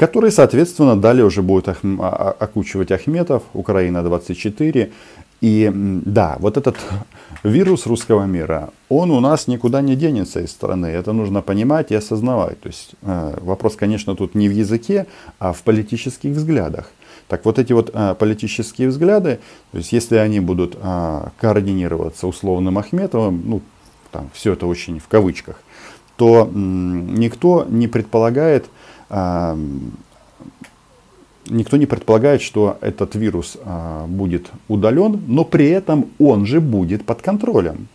который, 0.00 0.32
соответственно, 0.32 0.98
далее 0.98 1.26
уже 1.26 1.42
будет 1.42 1.68
а, 1.68 2.34
окучивать 2.38 2.90
Ахметов, 2.90 3.42
Украина 3.52 4.02
24. 4.02 4.90
И 5.42 5.70
да, 5.74 6.36
вот 6.38 6.56
этот 6.56 6.76
вирус 7.44 7.86
русского 7.86 8.24
мира, 8.24 8.70
он 8.88 9.10
у 9.10 9.20
нас 9.20 9.46
никуда 9.46 9.82
не 9.82 9.96
денется 9.96 10.40
из 10.40 10.52
страны. 10.52 10.86
Это 10.86 11.12
нужно 11.12 11.42
понимать 11.42 11.90
и 11.90 11.94
осознавать. 11.94 12.58
То 12.60 12.68
есть 12.68 12.92
э, 13.02 13.38
вопрос, 13.42 13.76
конечно, 13.76 14.16
тут 14.16 14.34
не 14.34 14.48
в 14.48 14.52
языке, 14.52 15.06
а 15.38 15.52
в 15.52 15.62
политических 15.62 16.30
взглядах. 16.30 16.90
Так 17.28 17.44
вот 17.44 17.58
эти 17.58 17.74
вот 17.74 17.90
а, 17.92 18.14
политические 18.14 18.88
взгляды, 18.88 19.38
то 19.70 19.78
есть 19.78 19.92
если 19.92 20.16
они 20.16 20.40
будут 20.40 20.76
а, 20.80 21.30
координироваться 21.38 22.26
условным 22.26 22.78
Ахметовым, 22.78 23.42
ну, 23.44 23.60
там 24.10 24.30
все 24.32 24.54
это 24.54 24.66
очень 24.66 24.98
в 24.98 25.08
кавычках, 25.08 25.62
то 26.16 26.50
никто 26.52 27.66
не 27.68 27.86
предполагает, 27.86 28.64
а, 28.64 28.79
никто 31.50 31.76
не 31.76 31.86
предполагает, 31.86 32.42
что 32.42 32.78
этот 32.80 33.14
вирус 33.14 33.56
а, 33.62 34.06
будет 34.06 34.50
удален, 34.68 35.22
но 35.26 35.44
при 35.44 35.68
этом 35.68 36.06
он 36.18 36.46
же 36.46 36.60
будет 36.60 37.04
под 37.04 37.22
контролем. 37.22 37.88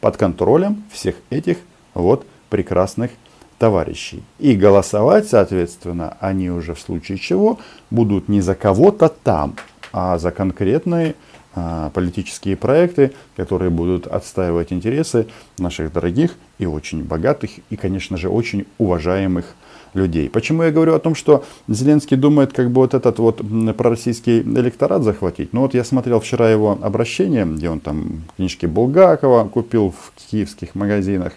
Под 0.00 0.16
контролем 0.16 0.82
всех 0.90 1.16
этих 1.30 1.58
вот 1.94 2.26
прекрасных 2.50 3.10
товарищей. 3.58 4.22
И 4.38 4.56
голосовать, 4.56 5.28
соответственно, 5.28 6.16
они 6.20 6.50
уже 6.50 6.74
в 6.74 6.80
случае 6.80 7.18
чего 7.18 7.60
будут 7.90 8.28
не 8.28 8.40
за 8.40 8.54
кого-то 8.54 9.08
там, 9.08 9.54
а 9.92 10.18
за 10.18 10.32
конкретные 10.32 11.14
а, 11.54 11.90
политические 11.90 12.56
проекты, 12.56 13.12
которые 13.36 13.70
будут 13.70 14.06
отстаивать 14.06 14.72
интересы 14.72 15.28
наших 15.58 15.92
дорогих 15.92 16.34
и 16.58 16.66
очень 16.66 17.04
богатых 17.04 17.50
и, 17.70 17.76
конечно 17.76 18.16
же, 18.16 18.28
очень 18.28 18.66
уважаемых 18.78 19.54
людей. 19.94 20.30
Почему 20.30 20.62
я 20.62 20.70
говорю 20.70 20.94
о 20.94 20.98
том, 20.98 21.14
что 21.14 21.44
Зеленский 21.68 22.16
думает, 22.16 22.52
как 22.52 22.70
бы 22.70 22.82
вот 22.82 22.94
этот 22.94 23.18
вот 23.18 23.42
пророссийский 23.76 24.40
электорат 24.40 25.02
захватить? 25.02 25.52
Ну 25.52 25.60
вот 25.60 25.74
я 25.74 25.84
смотрел 25.84 26.20
вчера 26.20 26.50
его 26.50 26.78
обращение, 26.80 27.44
где 27.44 27.68
он 27.70 27.80
там 27.80 28.24
книжки 28.36 28.66
Булгакова 28.66 29.48
купил 29.48 29.90
в 29.90 30.12
киевских 30.30 30.74
магазинах. 30.74 31.32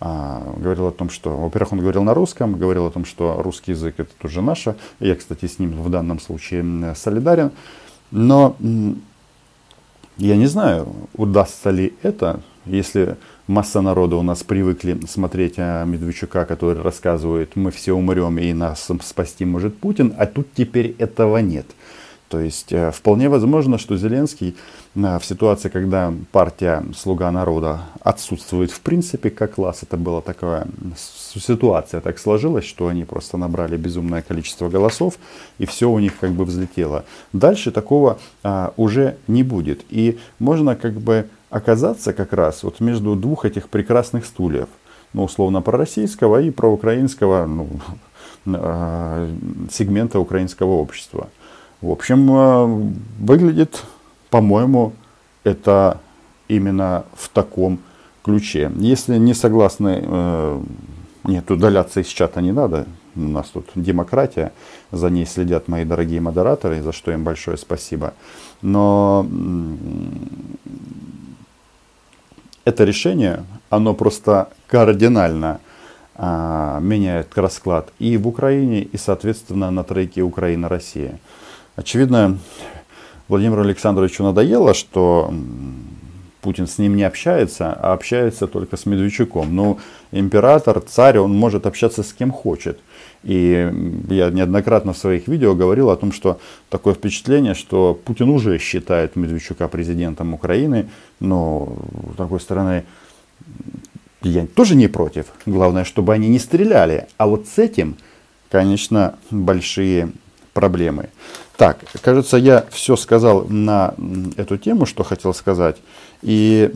А, 0.00 0.42
говорил 0.56 0.88
о 0.88 0.92
том, 0.92 1.08
что, 1.08 1.36
во-первых, 1.36 1.72
он 1.72 1.80
говорил 1.80 2.02
на 2.02 2.14
русском, 2.14 2.58
говорил 2.58 2.86
о 2.86 2.90
том, 2.90 3.04
что 3.04 3.40
русский 3.42 3.72
язык 3.72 3.94
это 3.98 4.10
тоже 4.18 4.42
наше. 4.42 4.76
Я, 5.00 5.14
кстати, 5.14 5.46
с 5.46 5.58
ним 5.58 5.82
в 5.82 5.88
данном 5.88 6.20
случае 6.20 6.94
солидарен. 6.94 7.52
Но 8.10 8.56
я 10.16 10.36
не 10.36 10.46
знаю, 10.46 10.88
удастся 11.16 11.70
ли 11.70 11.94
это, 12.02 12.40
если 12.66 13.16
масса 13.46 13.80
народа 13.80 14.16
у 14.16 14.22
нас 14.22 14.42
привыкли 14.42 14.98
смотреть 15.06 15.54
а, 15.58 15.84
Медведчука, 15.84 16.44
который 16.44 16.80
рассказывает, 16.82 17.56
мы 17.56 17.70
все 17.70 17.92
умрем 17.92 18.38
и 18.38 18.52
нас 18.52 18.90
спасти 19.02 19.44
может 19.44 19.76
Путин, 19.76 20.14
а 20.18 20.26
тут 20.26 20.48
теперь 20.54 20.94
этого 20.98 21.38
нет. 21.38 21.66
То 22.28 22.40
есть 22.40 22.72
э, 22.72 22.90
вполне 22.90 23.28
возможно, 23.28 23.78
что 23.78 23.96
Зеленский 23.96 24.56
э, 24.96 25.18
в 25.18 25.24
ситуации, 25.24 25.68
когда 25.68 26.12
партия 26.32 26.82
«Слуга 26.96 27.30
народа» 27.30 27.82
отсутствует 28.00 28.70
в 28.72 28.80
принципе 28.80 29.30
как 29.30 29.54
класс, 29.54 29.82
это 29.82 29.96
была 29.96 30.20
такая 30.20 30.66
ситуация, 30.96 32.00
так 32.00 32.18
сложилась, 32.18 32.64
что 32.64 32.88
они 32.88 33.04
просто 33.04 33.36
набрали 33.36 33.76
безумное 33.76 34.22
количество 34.22 34.68
голосов, 34.68 35.18
и 35.58 35.66
все 35.66 35.88
у 35.88 35.98
них 36.00 36.18
как 36.18 36.32
бы 36.32 36.44
взлетело. 36.44 37.04
Дальше 37.32 37.70
такого 37.70 38.18
а, 38.42 38.72
уже 38.76 39.16
не 39.28 39.42
будет. 39.42 39.84
И 39.90 40.18
можно 40.38 40.74
как 40.76 40.94
бы 40.94 41.28
оказаться 41.54 42.12
как 42.12 42.32
раз 42.32 42.64
вот 42.64 42.80
между 42.80 43.14
двух 43.14 43.44
этих 43.44 43.68
прекрасных 43.68 44.26
стульев. 44.26 44.68
Ну, 45.12 45.22
условно, 45.22 45.62
пророссийского 45.62 46.42
и 46.42 46.50
проукраинского 46.50 47.46
ну, 47.46 47.68
а, 48.46 49.30
сегмента 49.70 50.18
украинского 50.18 50.72
общества. 50.72 51.28
В 51.80 51.90
общем, 51.90 52.28
э, 52.30 52.90
выглядит, 53.20 53.84
по-моему, 54.30 54.94
это 55.44 56.00
именно 56.48 57.04
в 57.14 57.28
таком 57.28 57.78
ключе. 58.24 58.72
Если 58.76 59.16
не 59.18 59.34
согласны, 59.34 60.02
э, 60.02 60.62
нет, 61.22 61.48
удаляться 61.52 62.00
из 62.00 62.08
чата 62.08 62.40
не 62.40 62.50
надо. 62.50 62.86
У 63.14 63.20
нас 63.20 63.48
тут 63.50 63.66
демократия, 63.76 64.52
за 64.90 65.08
ней 65.08 65.24
следят 65.24 65.68
мои 65.68 65.84
дорогие 65.84 66.20
модераторы, 66.20 66.82
за 66.82 66.92
что 66.92 67.12
им 67.12 67.22
большое 67.22 67.56
спасибо. 67.58 68.14
Но 68.60 69.24
это 72.64 72.84
решение, 72.84 73.44
оно 73.70 73.94
просто 73.94 74.48
кардинально 74.66 75.60
а, 76.14 76.78
меняет 76.80 77.36
расклад 77.36 77.92
и 77.98 78.16
в 78.16 78.28
Украине, 78.28 78.82
и, 78.82 78.96
соответственно, 78.96 79.70
на 79.70 79.84
тройке 79.84 80.22
Украина-Россия. 80.22 81.18
Очевидно, 81.76 82.38
Владимиру 83.28 83.62
Александровичу 83.62 84.22
надоело, 84.22 84.74
что 84.74 85.32
Путин 86.40 86.66
с 86.66 86.78
ним 86.78 86.94
не 86.94 87.04
общается, 87.04 87.72
а 87.72 87.94
общается 87.94 88.46
только 88.46 88.76
с 88.76 88.86
Медведчуком. 88.86 89.56
Ну, 89.56 89.78
император, 90.12 90.80
царь, 90.80 91.18
он 91.18 91.34
может 91.34 91.66
общаться 91.66 92.02
с 92.02 92.12
кем 92.12 92.30
хочет. 92.30 92.78
И 93.24 93.70
я 94.10 94.30
неоднократно 94.30 94.92
в 94.92 94.98
своих 94.98 95.28
видео 95.28 95.54
говорил 95.54 95.90
о 95.90 95.96
том, 95.96 96.12
что 96.12 96.38
такое 96.68 96.92
впечатление, 96.92 97.54
что 97.54 97.94
Путин 97.94 98.28
уже 98.28 98.58
считает 98.58 99.16
Медведчука 99.16 99.66
президентом 99.68 100.34
Украины, 100.34 100.88
но 101.20 101.74
с 102.12 102.16
другой 102.16 102.40
стороны, 102.40 102.84
я 104.22 104.46
тоже 104.46 104.74
не 104.74 104.88
против. 104.88 105.26
Главное, 105.46 105.84
чтобы 105.84 106.12
они 106.12 106.28
не 106.28 106.38
стреляли. 106.38 107.06
А 107.16 107.26
вот 107.26 107.46
с 107.48 107.58
этим, 107.58 107.96
конечно, 108.50 109.18
большие 109.30 110.12
проблемы. 110.52 111.08
Так, 111.56 111.78
кажется, 112.02 112.36
я 112.36 112.66
все 112.70 112.96
сказал 112.96 113.46
на 113.48 113.94
эту 114.36 114.58
тему, 114.58 114.86
что 114.86 115.02
хотел 115.02 115.32
сказать. 115.32 115.76
И 116.20 116.72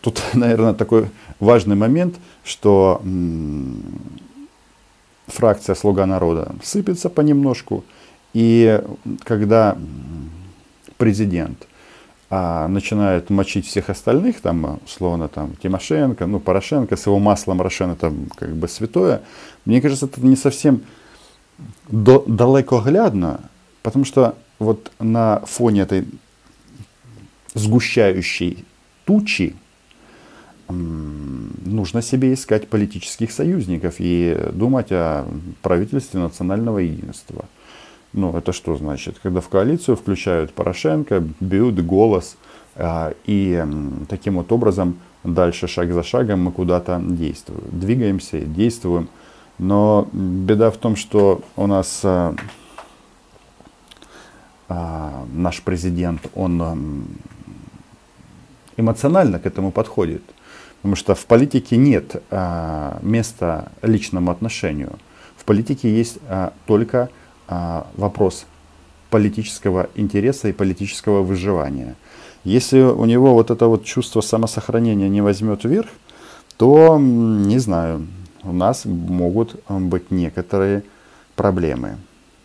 тут, 0.00 0.20
наверное, 0.34 0.74
такой 0.74 1.10
важный 1.38 1.76
момент, 1.76 2.16
что 2.44 3.00
фракция 5.30 5.74
«Слуга 5.74 6.06
народа» 6.06 6.54
сыпется 6.62 7.08
понемножку. 7.08 7.84
И 8.32 8.82
когда 9.24 9.76
президент 10.98 11.66
а, 12.28 12.68
начинает 12.68 13.28
мочить 13.30 13.66
всех 13.66 13.90
остальных, 13.90 14.40
там, 14.40 14.80
условно, 14.84 15.28
там, 15.28 15.56
Тимошенко, 15.56 16.26
ну, 16.26 16.38
Порошенко, 16.38 16.96
с 16.96 17.06
его 17.06 17.18
маслом 17.18 17.60
Рошен, 17.60 17.90
это 17.90 18.12
как 18.36 18.54
бы 18.54 18.68
святое, 18.68 19.22
мне 19.64 19.80
кажется, 19.80 20.06
это 20.06 20.20
не 20.20 20.36
совсем 20.36 20.82
до, 21.88 22.24
далекоглядно, 22.26 23.40
потому 23.82 24.04
что 24.04 24.36
вот 24.60 24.92
на 25.00 25.40
фоне 25.46 25.80
этой 25.82 26.06
сгущающей 27.54 28.64
тучи 29.04 29.56
нужно 30.70 32.02
себе 32.02 32.34
искать 32.34 32.68
политических 32.68 33.30
союзников 33.32 33.96
и 33.98 34.50
думать 34.52 34.88
о 34.90 35.26
правительстве 35.62 36.20
национального 36.20 36.78
единства. 36.78 37.44
Ну, 38.12 38.36
это 38.36 38.52
что 38.52 38.76
значит? 38.76 39.18
Когда 39.22 39.40
в 39.40 39.48
коалицию 39.48 39.96
включают 39.96 40.52
Порошенко, 40.52 41.22
бьют 41.38 41.80
голос, 41.80 42.36
а, 42.74 43.14
и 43.24 43.64
таким 44.08 44.36
вот 44.36 44.50
образом 44.52 44.98
дальше, 45.22 45.68
шаг 45.68 45.92
за 45.92 46.02
шагом, 46.02 46.42
мы 46.44 46.52
куда-то 46.52 47.00
действуем. 47.04 47.62
Двигаемся, 47.70 48.40
действуем. 48.40 49.08
Но 49.58 50.08
беда 50.12 50.70
в 50.70 50.76
том, 50.76 50.96
что 50.96 51.42
у 51.56 51.66
нас 51.66 52.00
а, 52.02 52.34
а, 54.68 55.24
наш 55.32 55.62
президент, 55.62 56.22
он 56.34 57.06
эмоционально 58.76 59.38
к 59.38 59.46
этому 59.46 59.70
подходит. 59.70 60.22
Потому 60.82 60.96
что 60.96 61.14
в 61.14 61.26
политике 61.26 61.76
нет 61.76 62.22
места 63.02 63.70
личному 63.82 64.30
отношению. 64.30 64.98
В 65.36 65.44
политике 65.44 65.94
есть 65.94 66.18
только 66.66 67.10
а, 67.50 67.88
вопрос 67.96 68.46
политического 69.10 69.90
интереса 69.96 70.48
и 70.48 70.52
политического 70.52 71.22
выживания. 71.22 71.96
Если 72.44 72.80
у 72.80 73.04
него 73.06 73.34
вот 73.34 73.50
это 73.50 73.66
вот 73.66 73.84
чувство 73.84 74.20
самосохранения 74.20 75.08
не 75.08 75.20
возьмет 75.20 75.64
вверх, 75.64 75.88
то, 76.56 76.96
не 76.98 77.58
знаю, 77.58 78.06
у 78.44 78.52
нас 78.52 78.84
могут 78.84 79.60
быть 79.68 80.12
некоторые 80.12 80.84
проблемы. 81.34 81.96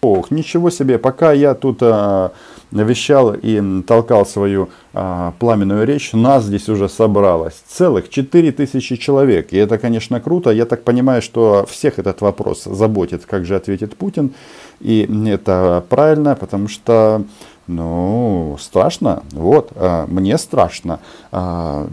Ох, 0.05 0.29
ничего 0.29 0.69
себе, 0.69 1.00
пока 1.00 1.33
я 1.33 1.55
тут 1.55 1.79
а, 1.81 2.31
вещал 2.71 3.33
и 3.33 3.81
толкал 3.81 4.24
свою 4.24 4.69
а, 4.93 5.33
пламенную 5.39 5.83
речь, 5.83 6.13
нас 6.13 6.43
здесь 6.43 6.69
уже 6.69 6.89
собралось 6.89 7.55
целых 7.67 8.09
4000 8.09 8.97
человек. 8.97 9.51
И 9.51 9.57
это, 9.57 9.79
конечно, 9.79 10.21
круто. 10.21 10.51
Я 10.51 10.65
так 10.65 10.83
понимаю, 10.83 11.24
что 11.24 11.65
всех 11.67 11.97
этот 11.97 12.21
вопрос 12.21 12.65
заботит, 12.65 13.25
как 13.25 13.45
же 13.45 13.55
ответит 13.55 13.97
Путин. 13.97 14.35
И 14.79 15.09
это 15.25 15.83
правильно, 15.89 16.35
потому 16.35 16.67
что, 16.67 17.24
ну, 17.65 18.57
страшно. 18.59 19.24
Вот, 19.31 19.71
а, 19.75 20.05
мне 20.05 20.38
страшно. 20.38 21.00
А, 21.31 21.88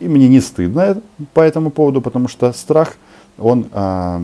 и 0.00 0.06
мне 0.06 0.28
не 0.28 0.40
стыдно 0.40 1.00
по 1.32 1.40
этому 1.40 1.70
поводу, 1.70 2.02
потому 2.02 2.28
что 2.28 2.52
страх, 2.52 2.96
он... 3.38 3.68
А, 3.72 4.20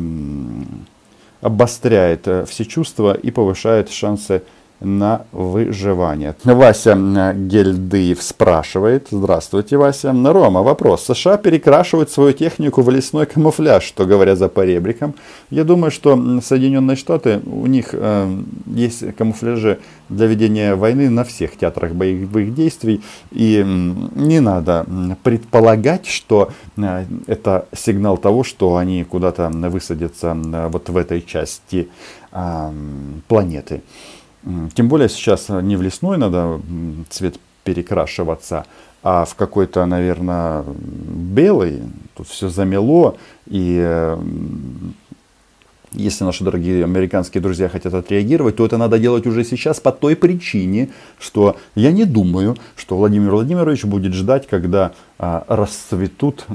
обостряет 1.40 2.26
э, 2.26 2.45
все 2.47 2.64
чувства 2.64 3.14
и 3.14 3.30
повышает 3.30 3.90
шансы 3.90 4.42
на 4.80 5.23
выживание. 5.32 6.35
Вася 6.44 6.94
Гельдыев 7.35 8.23
спрашивает. 8.23 9.08
Здравствуйте, 9.11 9.76
Вася. 9.76 10.12
Рома, 10.12 10.62
вопрос. 10.62 11.04
США 11.04 11.37
перекрашивают 11.37 12.11
свою 12.11 12.32
технику 12.32 12.82
в 12.82 12.90
лесной 12.90 13.26
камуфляж, 13.26 13.82
что 13.82 14.06
говоря 14.06 14.37
за 14.37 14.49
поребриком. 14.49 15.14
Я 15.50 15.64
думаю, 15.64 15.90
что 15.90 16.40
Соединенные 16.40 16.97
Штаты, 16.97 17.40
у 17.47 17.66
них 17.66 17.88
э, 17.92 18.40
есть 18.66 19.16
камуфляжи 19.16 19.78
для 20.08 20.26
ведения 20.26 20.75
войны 20.75 21.11
на 21.11 21.25
всех 21.25 21.56
театрах 21.56 21.92
боевых 21.92 22.54
действий. 22.54 23.02
И 23.32 23.64
не 23.64 24.40
надо 24.40 24.87
предполагать, 25.23 26.06
что 26.06 26.50
э, 26.76 27.04
это 27.26 27.66
сигнал 27.76 28.16
того, 28.16 28.44
что 28.44 28.76
они 28.76 29.04
куда-то 29.04 29.49
высадятся 29.49 30.37
вот 30.68 30.88
в 30.88 30.97
этой 30.97 31.23
части 31.23 31.88
э, 32.32 32.70
планеты. 33.26 33.82
Тем 34.75 34.88
более 34.88 35.09
сейчас 35.09 35.49
не 35.49 35.76
в 35.76 35.83
лесной 35.83 36.16
надо 36.16 36.61
цвет 37.11 37.38
перекрашиваться, 37.64 38.66
а 39.02 39.25
в 39.25 39.35
какой-то, 39.35 39.85
наверное, 39.87 40.64
белый. 40.64 41.83
Тут 42.16 42.28
все 42.28 42.49
замело. 42.49 43.16
И 43.47 44.16
если 45.93 46.25
наши 46.25 46.45
дорогие 46.45 46.84
американские 46.84 47.43
друзья 47.43 47.69
хотят 47.69 47.95
отреагировать, 47.95 48.56
то 48.56 48.67
это 48.67 48.76
надо 48.76 48.99
делать 48.99 49.26
уже 49.26 49.45
сейчас 49.45 49.80
по 49.80 49.93
той 49.93 50.17
причине, 50.17 50.91
что 51.19 51.56
я 51.75 51.93
не 51.93 52.04
думаю, 52.04 52.56
что 52.76 52.97
Владимир 52.97 53.30
Владимирович 53.30 53.84
будет 53.84 54.12
ждать, 54.12 54.47
когда 54.47 54.93
а, 55.19 55.45
расцветут 55.49 56.47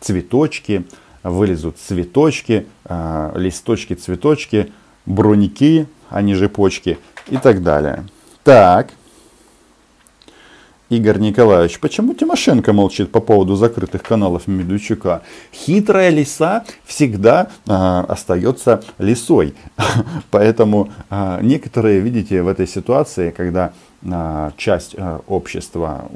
цветочки, 0.00 0.84
вылезут 1.22 1.78
цветочки, 1.78 2.66
а, 2.84 3.32
листочки, 3.36 3.94
цветочки, 3.94 4.72
броники, 5.06 5.86
они 6.12 6.34
же 6.34 6.48
почки 6.48 6.98
и 7.28 7.36
так 7.36 7.62
далее. 7.62 8.04
Так. 8.44 8.90
Игорь 10.90 11.18
Николаевич, 11.20 11.80
почему 11.80 12.12
Тимошенко 12.12 12.74
молчит 12.74 13.10
по 13.10 13.20
поводу 13.20 13.56
закрытых 13.56 14.02
каналов 14.02 14.46
Медведчука? 14.46 15.22
Хитрая 15.50 16.10
лиса 16.10 16.64
всегда 16.84 17.48
э, 17.66 17.72
остается 17.72 18.82
лисой. 18.98 19.54
Поэтому 20.30 20.90
э, 21.08 21.38
некоторые, 21.40 22.00
видите, 22.00 22.42
в 22.42 22.48
этой 22.48 22.68
ситуации, 22.68 23.30
когда 23.30 23.72
э, 24.02 24.50
часть 24.58 24.94
э, 24.94 25.20
общества 25.28 26.10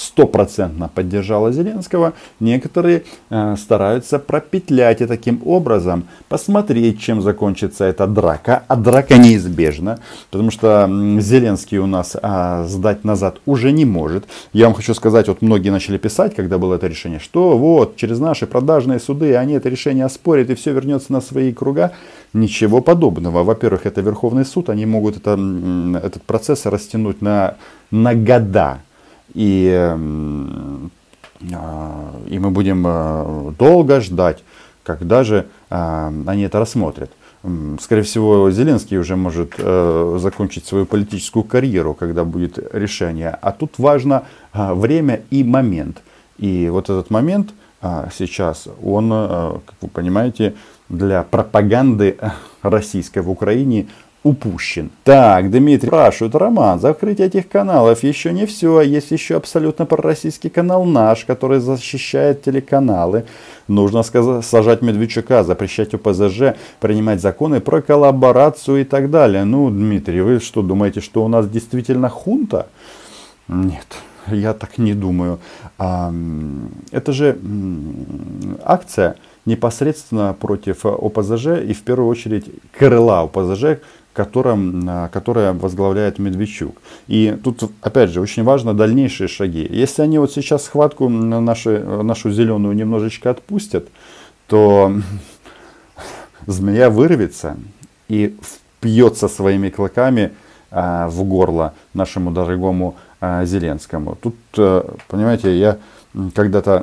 стопроцентно 0.00 0.88
поддержала 0.88 1.52
Зеленского, 1.52 2.14
некоторые 2.40 3.04
э, 3.28 3.56
стараются 3.58 4.18
пропетлять 4.18 5.02
и 5.02 5.06
таким 5.06 5.42
образом 5.44 6.04
посмотреть, 6.28 7.00
чем 7.00 7.20
закончится 7.20 7.84
эта 7.84 8.06
драка. 8.06 8.62
А 8.66 8.76
драка 8.76 9.18
неизбежна, 9.18 10.00
потому 10.30 10.50
что 10.50 10.88
Зеленский 11.20 11.78
у 11.78 11.86
нас 11.86 12.16
э, 12.20 12.64
сдать 12.66 13.04
назад 13.04 13.40
уже 13.44 13.72
не 13.72 13.84
может. 13.84 14.24
Я 14.54 14.66
вам 14.66 14.74
хочу 14.74 14.94
сказать, 14.94 15.28
вот 15.28 15.42
многие 15.42 15.68
начали 15.68 15.98
писать, 15.98 16.34
когда 16.34 16.56
было 16.56 16.76
это 16.76 16.86
решение, 16.86 17.18
что 17.20 17.58
вот 17.58 17.96
через 17.96 18.18
наши 18.20 18.46
продажные 18.46 19.00
суды 19.00 19.36
они 19.36 19.52
это 19.54 19.68
решение 19.68 20.06
оспорят 20.06 20.48
и 20.48 20.54
все 20.54 20.72
вернется 20.72 21.12
на 21.12 21.20
свои 21.20 21.52
круга. 21.52 21.92
Ничего 22.32 22.80
подобного. 22.80 23.42
Во-первых, 23.42 23.84
это 23.84 24.00
Верховный 24.00 24.46
суд, 24.46 24.70
они 24.70 24.86
могут 24.86 25.16
это, 25.16 25.38
этот 26.02 26.22
процесс 26.22 26.64
растянуть 26.64 27.20
на, 27.20 27.56
на 27.90 28.14
года 28.14 28.78
и, 29.34 29.68
эм, 29.68 30.90
а, 31.52 32.14
и 32.26 32.38
мы 32.38 32.50
будем 32.50 32.84
э, 32.86 33.52
долго 33.58 34.00
ждать, 34.00 34.42
когда 34.82 35.24
же 35.24 35.46
а, 35.70 36.12
они 36.26 36.42
это 36.42 36.58
рассмотрят. 36.58 37.10
Скорее 37.80 38.02
всего, 38.02 38.50
Зеленский 38.50 38.98
уже 38.98 39.16
может 39.16 39.54
э, 39.56 40.18
закончить 40.20 40.66
свою 40.66 40.84
политическую 40.84 41.42
карьеру, 41.42 41.94
когда 41.94 42.24
будет 42.24 42.58
решение. 42.74 43.30
А 43.40 43.52
тут 43.52 43.78
важно 43.78 44.24
а, 44.52 44.74
время 44.74 45.22
и 45.30 45.42
момент. 45.42 46.02
И 46.36 46.68
вот 46.68 46.90
этот 46.90 47.08
момент 47.10 47.54
сейчас, 48.12 48.68
он, 48.82 49.10
э, 49.10 49.52
как 49.64 49.74
вы 49.80 49.88
понимаете, 49.88 50.54
для 50.90 51.22
пропаганды 51.22 52.18
российской 52.62 53.20
в 53.20 53.30
Украине 53.30 53.86
упущен. 54.22 54.90
Так, 55.04 55.50
Дмитрий 55.50 55.88
спрашивает, 55.88 56.34
Роман, 56.34 56.78
закрытие 56.78 57.28
этих 57.28 57.48
каналов 57.48 58.02
еще 58.02 58.32
не 58.32 58.44
все. 58.44 58.82
Есть 58.82 59.10
еще 59.12 59.36
абсолютно 59.36 59.86
пророссийский 59.86 60.50
канал 60.50 60.84
наш, 60.84 61.24
который 61.24 61.58
защищает 61.60 62.42
телеканалы. 62.42 63.24
Нужно 63.66 64.02
сажать 64.02 64.82
Медведчука, 64.82 65.42
запрещать 65.42 65.94
ОПЗЖ, 65.94 66.54
принимать 66.80 67.20
законы 67.22 67.60
про 67.60 67.80
коллаборацию 67.80 68.82
и 68.82 68.84
так 68.84 69.10
далее. 69.10 69.44
Ну, 69.44 69.70
Дмитрий, 69.70 70.20
вы 70.20 70.40
что, 70.40 70.60
думаете, 70.62 71.00
что 71.00 71.24
у 71.24 71.28
нас 71.28 71.48
действительно 71.48 72.10
хунта? 72.10 72.66
Нет, 73.48 73.86
я 74.26 74.52
так 74.52 74.76
не 74.76 74.92
думаю. 74.92 75.38
Это 75.78 77.12
же 77.12 77.38
акция 78.64 79.16
непосредственно 79.46 80.34
против 80.38 80.84
ОПЗЖ 80.84 81.62
и 81.66 81.72
в 81.72 81.82
первую 81.82 82.08
очередь 82.08 82.46
крыла 82.76 83.22
ОПЗЖ, 83.22 83.80
которым, 84.12 84.86
а, 84.88 85.08
которое 85.08 85.52
возглавляет 85.52 86.18
Медведчук. 86.18 86.76
И 87.06 87.36
тут, 87.42 87.70
опять 87.80 88.10
же, 88.10 88.20
очень 88.20 88.44
важно 88.44 88.74
дальнейшие 88.74 89.28
шаги. 89.28 89.66
Если 89.70 90.02
они 90.02 90.18
вот 90.18 90.32
сейчас 90.32 90.64
схватку 90.64 91.08
наши, 91.08 91.78
нашу 91.78 92.30
зеленую 92.30 92.74
немножечко 92.74 93.30
отпустят, 93.30 93.88
то 94.46 94.92
змея 96.46 96.90
вырвется 96.90 97.56
и 98.08 98.36
впьется 98.42 99.28
своими 99.28 99.70
клыками 99.70 100.32
а, 100.70 101.08
в 101.08 101.22
горло 101.24 101.74
нашему 101.94 102.30
дорогому 102.30 102.96
а, 103.20 103.44
Зеленскому. 103.44 104.16
Тут, 104.20 104.34
а, 104.56 104.96
понимаете, 105.08 105.56
я 105.58 105.78
когда-то 106.34 106.78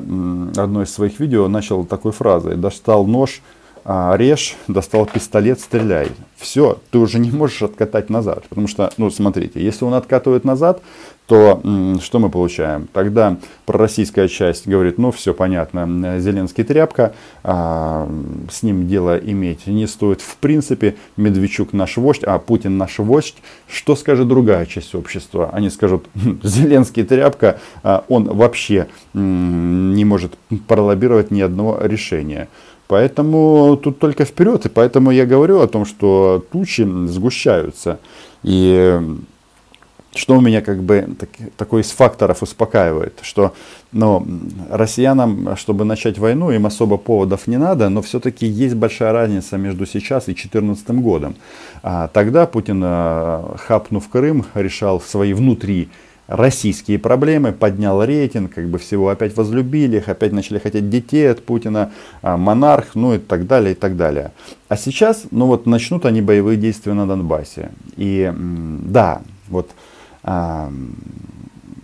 одно 0.57 0.83
из 0.83 0.93
своих 0.93 1.19
видео 1.19 1.47
начал 1.47 1.85
такой 1.85 2.11
фразой. 2.11 2.55
Достал 2.55 3.05
нож, 3.05 3.41
режь, 3.87 4.55
достал 4.67 5.05
пистолет, 5.05 5.59
стреляй. 5.59 6.09
Все, 6.35 6.77
ты 6.91 6.97
уже 6.97 7.19
не 7.19 7.31
можешь 7.31 7.61
откатать 7.61 8.09
назад. 8.09 8.43
Потому 8.49 8.67
что, 8.67 8.91
ну, 8.97 9.09
смотрите, 9.09 9.63
если 9.63 9.85
он 9.85 9.93
откатывает 9.93 10.43
назад, 10.43 10.81
то 11.27 11.61
что 12.01 12.19
мы 12.19 12.29
получаем? 12.29 12.87
Тогда 12.93 13.37
пророссийская 13.65 14.29
часть 14.29 14.65
говорит, 14.65 14.97
ну 14.97 15.11
все 15.11 15.33
понятно, 15.33 16.19
Зеленский 16.19 16.63
тряпка, 16.63 17.13
а, 17.43 18.09
с 18.49 18.63
ним 18.63 18.87
дело 18.87 19.17
иметь 19.17 19.67
не 19.67 19.87
стоит 19.87 20.21
в 20.21 20.37
принципе, 20.37 20.95
Медведчук 21.17 21.73
наш 21.73 21.97
вождь, 21.97 22.23
а 22.23 22.39
Путин 22.39 22.77
наш 22.77 22.99
вождь. 22.99 23.35
Что 23.67 23.97
скажет 23.97 24.29
другая 24.29 24.65
часть 24.65 24.95
общества? 24.95 25.49
Они 25.51 25.69
скажут, 25.69 26.05
«Хм, 26.15 26.39
Зеленский 26.43 27.03
тряпка, 27.03 27.59
а 27.83 28.05
он 28.07 28.23
вообще 28.25 28.87
не 29.13 30.05
может 30.05 30.37
пролоббировать 30.67 31.29
ни 31.29 31.41
одного 31.41 31.77
решения. 31.81 32.47
Поэтому 32.87 33.77
тут 33.77 33.99
только 33.99 34.25
вперед, 34.25 34.65
и 34.65 34.69
поэтому 34.69 35.11
я 35.11 35.25
говорю 35.25 35.59
о 35.59 35.67
том, 35.67 35.85
что 35.85 36.43
тучи 36.51 36.83
сгущаются. 37.07 37.99
И 38.43 38.99
что 40.15 40.37
у 40.37 40.41
меня 40.41 40.61
как 40.61 40.81
бы 40.81 41.07
так, 41.19 41.29
такой 41.57 41.81
из 41.81 41.91
факторов 41.91 42.41
успокаивает, 42.41 43.19
что 43.21 43.53
ну, 43.91 44.25
россиянам, 44.69 45.55
чтобы 45.55 45.85
начать 45.85 46.17
войну, 46.17 46.51
им 46.51 46.65
особо 46.65 46.97
поводов 46.97 47.47
не 47.47 47.57
надо, 47.57 47.89
но 47.89 48.01
все-таки 48.01 48.45
есть 48.45 48.75
большая 48.75 49.13
разница 49.13 49.57
между 49.57 49.85
сейчас 49.85 50.23
и 50.23 50.33
2014 50.33 50.89
годом. 51.01 51.35
А 51.83 52.07
тогда 52.07 52.45
Путин, 52.47 52.81
а, 52.83 53.55
хапнув 53.57 54.09
Крым, 54.09 54.45
решал 54.55 54.99
свои 54.99 55.33
внутри 55.33 55.89
российские 56.27 56.99
проблемы, 56.99 57.51
поднял 57.51 58.03
рейтинг, 58.03 58.53
как 58.53 58.67
бы 58.67 58.77
всего 58.77 59.09
опять 59.09 59.35
возлюбили 59.35 59.97
их, 59.97 60.09
опять 60.09 60.31
начали 60.31 60.59
хотеть 60.59 60.89
детей 60.89 61.31
от 61.31 61.43
Путина, 61.43 61.91
а, 62.21 62.37
монарх, 62.37 62.95
ну 62.95 63.15
и 63.15 63.17
так 63.17 63.47
далее, 63.47 63.71
и 63.71 63.75
так 63.75 63.97
далее. 63.97 64.31
А 64.67 64.77
сейчас, 64.77 65.23
ну 65.31 65.47
вот 65.47 65.65
начнут 65.65 66.05
они 66.05 66.21
боевые 66.21 66.57
действия 66.57 66.93
на 66.93 67.07
Донбассе. 67.07 67.71
И 67.95 68.31
да, 68.35 69.21
вот 69.49 69.69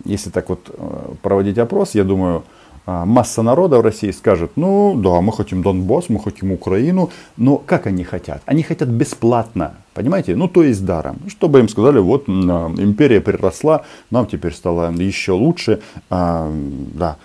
если 0.04 0.30
так 0.30 0.48
вот 0.48 0.70
э, 0.72 1.14
проводить 1.22 1.58
опрос, 1.58 1.94
я 1.94 2.04
думаю, 2.04 2.44
масса 2.86 3.42
народа 3.42 3.78
в 3.78 3.82
России 3.82 4.10
скажет, 4.12 4.52
ну 4.56 4.94
да, 4.96 5.20
мы 5.20 5.32
хотим 5.32 5.62
Донбасс, 5.62 6.08
мы 6.08 6.20
хотим 6.20 6.52
Украину, 6.52 7.10
но 7.36 7.56
как 7.56 7.86
они 7.86 8.04
хотят? 8.04 8.42
Они 8.46 8.62
хотят 8.62 8.88
бесплатно, 8.88 9.74
понимаете? 9.94 10.36
Ну 10.36 10.48
то 10.48 10.62
есть 10.62 10.84
даром. 10.84 11.16
Чтобы 11.28 11.60
им 11.60 11.68
сказали, 11.68 11.98
вот 11.98 12.28
империя 12.28 13.20
приросла, 13.20 13.84
нам 14.10 14.26
теперь 14.26 14.52
стало 14.52 14.92
еще 14.92 15.32
лучше. 15.32 15.80
А, 16.10 16.52
да, 16.94 17.16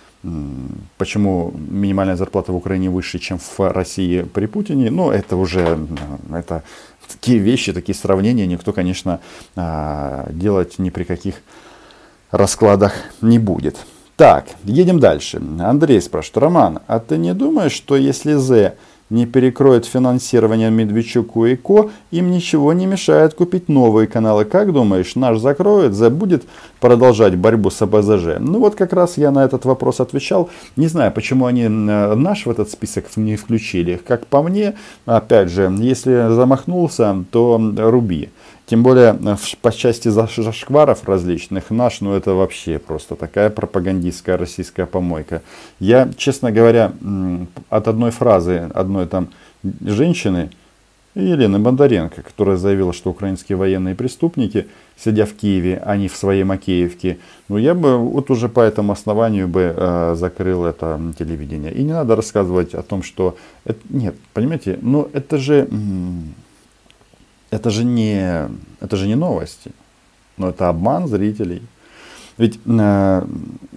Почему 0.98 1.54
минимальная 1.56 2.17
зарплата 2.17 2.52
в 2.52 2.56
Украине 2.58 2.89
выше, 2.89 3.19
чем 3.19 3.39
в 3.39 3.60
России 3.60 4.24
при 4.24 4.48
Путине? 4.48 4.91
Ну, 4.91 5.12
это 5.12 5.38
уже 5.38 5.80
это 6.34 6.63
такие 7.08 7.39
вещи, 7.39 7.72
такие 7.72 7.95
сравнения 7.95 8.45
никто, 8.45 8.74
конечно, 8.74 9.22
а, 9.56 10.28
делать 10.32 10.78
ни 10.78 10.89
при 10.89 11.06
каких 11.06 11.36
раскладах 12.32 12.93
не 13.22 13.39
будет. 13.39 13.78
Так, 14.19 14.47
едем 14.65 14.99
дальше. 14.99 15.41
Андрей 15.62 16.01
спрашивает, 16.01 16.38
Роман, 16.39 16.79
а 16.88 16.99
ты 16.99 17.17
не 17.17 17.34
думаешь, 17.34 17.71
что 17.71 17.95
если 17.95 18.34
З 18.34 18.73
не 19.10 19.25
перекроет 19.25 19.86
финансирование 19.86 20.69
Медведчуку 20.69 21.45
и 21.45 21.55
Ко, 21.55 21.89
им 22.12 22.29
ничего 22.29 22.73
не 22.73 22.86
мешает 22.86 23.34
купить 23.34 23.69
новые 23.69 24.08
каналы. 24.08 24.43
Как 24.43 24.73
думаешь, 24.73 25.15
наш 25.15 25.39
закроет, 25.39 25.93
забудет 25.93 26.43
продолжать 26.82 27.38
борьбу 27.38 27.69
с 27.69 27.82
АБЗЖ? 27.82 28.39
Ну 28.39 28.60
вот 28.60 28.75
как 28.75 28.91
раз 28.91 29.17
я 29.17 29.32
на 29.32 29.45
этот 29.45 29.63
вопрос 29.63 30.01
отвечал. 30.01 30.49
Не 30.75 30.88
знаю, 30.88 31.13
почему 31.13 31.45
они 31.45 31.63
э, 31.63 31.67
наш 32.15 32.45
в 32.45 32.51
этот 32.51 32.69
список 32.69 33.05
не 33.15 33.38
включили. 33.38 34.01
Как 34.05 34.27
по 34.27 34.43
мне, 34.43 34.75
опять 35.05 35.49
же, 35.49 35.73
если 35.79 36.34
замахнулся, 36.34 37.23
то 37.32 37.58
руби. 37.77 38.32
Тем 38.69 38.84
более 38.84 39.17
э, 39.25 39.36
по 39.63 39.71
части 39.71 40.10
зашкваров 40.10 41.03
различных 41.10 41.71
наш, 41.71 42.01
ну 42.01 42.13
это 42.13 42.36
вообще 42.36 42.77
просто 42.77 43.15
такая 43.15 43.49
пропагандистская 43.49 44.38
российская 44.38 44.86
помойка. 44.86 45.41
Я, 45.79 46.08
честно 46.15 46.51
говоря, 46.51 46.93
от 47.69 47.88
одной 47.88 48.12
фразы 48.12 48.69
одной 48.75 49.08
там 49.08 49.29
женщины, 49.82 50.51
Елены 51.15 51.58
Бондаренко, 51.58 52.21
которая 52.21 52.58
заявила, 52.58 52.93
что 52.93 53.10
украинские 53.10 53.58
военные 53.58 53.95
преступники, 53.95 54.67
сидя 55.03 55.25
в 55.25 55.34
Киеве, 55.34 55.82
а 55.84 55.97
не 55.97 56.08
в 56.08 56.15
своей 56.15 56.43
Макеевке, 56.43 57.17
ну 57.47 57.58
я 57.58 57.73
бы 57.73 57.97
вот 57.97 58.29
уже 58.29 58.49
по 58.49 58.60
этому 58.60 58.91
основанию 58.91 59.47
бы 59.47 59.73
э, 59.75 60.15
закрыл 60.15 60.65
это 60.65 61.01
телевидение. 61.17 61.73
И 61.73 61.82
не 61.82 61.93
надо 61.93 62.15
рассказывать 62.15 62.75
о 62.75 62.84
том, 62.84 63.01
что... 63.01 63.36
Это, 63.65 63.79
нет, 63.89 64.13
понимаете, 64.36 64.77
ну, 64.79 65.10
это 65.12 65.39
же 65.39 65.67
это 67.49 67.69
же 67.69 67.83
не, 67.83 68.49
это 68.79 68.95
же 68.95 69.07
не 69.07 69.15
новости, 69.15 69.71
но 70.38 70.49
это 70.49 70.69
обман 70.69 71.07
зрителей. 71.07 71.62
Ведь 72.39 72.58
э, 72.65 73.21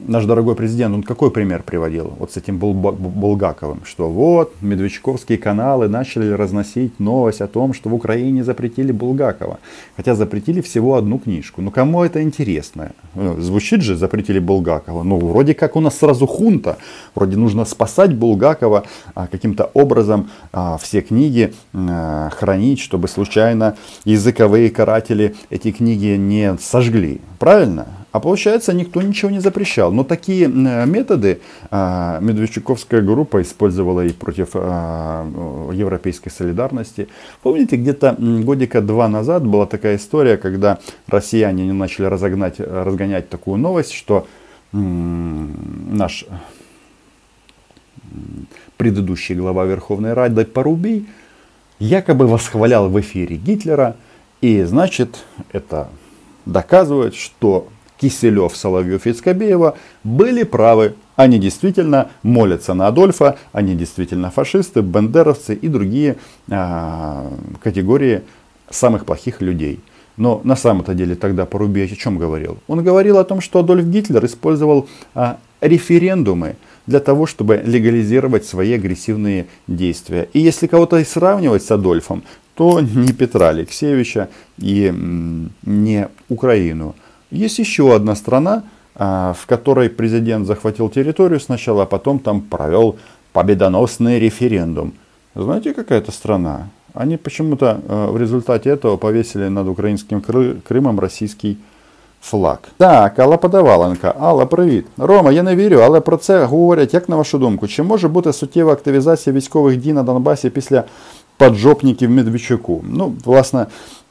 наш 0.07 0.25
дорогой 0.25 0.55
президент, 0.55 0.94
он 0.94 1.03
какой 1.03 1.33
пример 1.33 1.64
приводил? 1.64 2.12
Вот 2.18 2.31
с 2.31 2.37
этим 2.37 2.59
Булгаковым, 2.59 3.81
что 3.85 4.09
вот 4.09 4.55
медведчуковские 4.61 5.37
каналы 5.37 5.88
начали 5.88 6.31
разносить 6.31 7.01
новость 7.01 7.40
о 7.40 7.48
том, 7.48 7.75
что 7.75 7.90
в 7.90 7.94
Украине 7.94 8.44
запретили 8.44 8.92
Булгакова. 8.92 9.59
Хотя 9.96 10.14
запретили 10.14 10.61
всего 10.61 10.94
одну 10.94 11.18
книжку. 11.18 11.61
Ну 11.61 11.72
кому 11.72 12.05
это 12.05 12.22
интересно? 12.22 12.92
Э, 13.16 13.35
звучит 13.40 13.83
же, 13.83 13.96
запретили 13.96 14.38
Булгакова. 14.38 15.03
Ну 15.03 15.18
вроде 15.18 15.55
как 15.55 15.75
у 15.75 15.81
нас 15.81 15.98
сразу 15.98 16.29
хунта. 16.29 16.77
Вроде 17.16 17.37
нужно 17.37 17.64
спасать 17.64 18.14
Булгакова 18.14 18.85
а, 19.14 19.27
каким-то 19.27 19.72
образом 19.75 20.31
а, 20.53 20.79
все 20.79 21.01
книги 21.01 21.53
а, 21.75 22.31
хранить, 22.31 22.79
чтобы 22.79 23.09
случайно 23.09 23.77
языковые 24.05 24.70
каратели 24.70 25.35
эти 25.51 25.72
книги 25.72 26.16
не 26.16 26.57
сожгли. 26.59 27.20
Правильно? 27.40 27.88
А 28.12 28.20
получается, 28.20 28.75
никто 28.75 29.01
ничего 29.01 29.31
не 29.31 29.40
запрещал. 29.40 29.90
Но 29.90 30.05
такие 30.05 30.46
методы 30.46 31.40
а, 31.70 32.20
Медведчуковская 32.20 33.01
группа 33.01 33.40
использовала 33.40 34.05
и 34.05 34.12
против 34.12 34.51
а, 34.55 35.27
европейской 35.72 36.29
солидарности. 36.29 37.09
Помните, 37.42 37.77
где-то 37.77 38.16
годика 38.18 38.83
два 38.83 39.09
назад 39.09 39.46
была 39.46 39.64
такая 39.64 39.96
история, 39.96 40.37
когда 40.37 40.79
россияне 41.09 41.72
начали 41.72 42.05
разогнать, 42.05 42.61
разгонять 42.61 43.31
такую 43.31 43.57
новость, 43.57 43.92
что 43.92 44.27
наш 44.72 46.27
предыдущий 48.77 49.35
глава 49.35 49.64
Верховной 49.64 50.12
Рады 50.12 50.44
Порубий 50.44 51.07
якобы 51.79 52.27
восхвалял 52.27 52.88
в 52.90 53.01
эфире 53.01 53.37
Гитлера. 53.37 53.96
И 54.42 54.62
значит, 54.62 55.25
это 55.53 55.88
доказывает, 56.46 57.14
что 57.14 57.68
Киселев, 58.02 58.56
Соловьев 58.56 59.06
и 59.06 59.14
Скобеева 59.14 59.76
были 60.02 60.42
правы. 60.42 60.96
Они 61.14 61.38
действительно 61.38 62.10
молятся 62.24 62.74
на 62.74 62.88
Адольфа, 62.88 63.36
они 63.52 63.76
действительно 63.76 64.30
фашисты, 64.32 64.80
бендеровцы 64.80 65.54
и 65.54 65.68
другие 65.68 66.16
а, 66.50 67.32
категории 67.62 68.22
самых 68.70 69.06
плохих 69.06 69.40
людей. 69.40 69.78
Но 70.16 70.40
на 70.42 70.56
самом-то 70.56 70.94
деле 70.94 71.14
тогда 71.14 71.46
Порубевич 71.46 71.92
о 71.92 71.96
чем 71.96 72.18
говорил? 72.18 72.58
Он 72.66 72.82
говорил 72.82 73.18
о 73.18 73.24
том, 73.24 73.40
что 73.40 73.60
Адольф 73.60 73.86
Гитлер 73.86 74.24
использовал 74.24 74.88
а, 75.14 75.38
референдумы 75.60 76.56
для 76.88 76.98
того, 76.98 77.26
чтобы 77.26 77.62
легализировать 77.64 78.44
свои 78.44 78.72
агрессивные 78.72 79.46
действия. 79.68 80.28
И 80.32 80.40
если 80.40 80.66
кого-то 80.66 81.02
сравнивать 81.04 81.62
с 81.62 81.70
Адольфом, 81.70 82.24
то 82.56 82.80
не 82.80 83.12
Петра 83.12 83.50
Алексеевича 83.50 84.28
и 84.58 84.92
не 85.62 86.08
Украину. 86.28 86.96
Есть 87.32 87.60
еще 87.60 87.95
одна 87.95 88.15
страна, 88.15 88.63
а, 88.95 89.34
в 89.34 89.45
которой 89.45 89.89
президент 89.89 90.47
захватил 90.47 90.89
территорию 90.89 91.39
сначала, 91.39 91.84
а 91.84 91.86
потом 91.86 92.19
там 92.19 92.41
провел 92.41 92.95
победоносный 93.34 94.19
референдум. 94.19 94.93
Знаете, 95.36 95.73
какая 95.73 95.99
это 95.99 96.12
страна? 96.12 96.69
Они 96.93 97.17
почему-то 97.17 97.82
а, 97.88 98.12
в 98.12 98.17
результате 98.17 98.69
этого 98.69 98.97
повесили 98.97 99.49
над 99.49 99.67
украинским 99.67 100.21
Крымом 100.21 100.99
российский 100.99 101.58
флаг. 102.21 102.60
Так, 102.77 103.19
Алла 103.19 103.38
Подаваленка. 103.38 104.15
Алла, 104.19 104.45
привіт. 104.45 104.86
Рома, 104.97 105.32
я 105.32 105.43
не 105.43 105.56
вірю, 105.56 105.80
але 105.80 105.99
про 105.99 106.17
це 106.17 106.45
говорять, 106.45 106.93
як 106.93 107.10
на 107.10 107.15
вашу 107.15 107.38
думку, 107.38 107.67
чи 107.67 107.84
може 107.84 108.08
бути 108.08 108.34
суттєва 108.34 108.73
активізація 108.73 109.36
військових 109.36 109.77
дій 109.77 109.93
на 109.93 110.03
Донбасі 110.03 110.49
після 110.49 110.84
поджопників 111.38 112.10
Медведчуку? 112.10 112.84
Ну, 112.89 113.13
власне, 113.25 113.65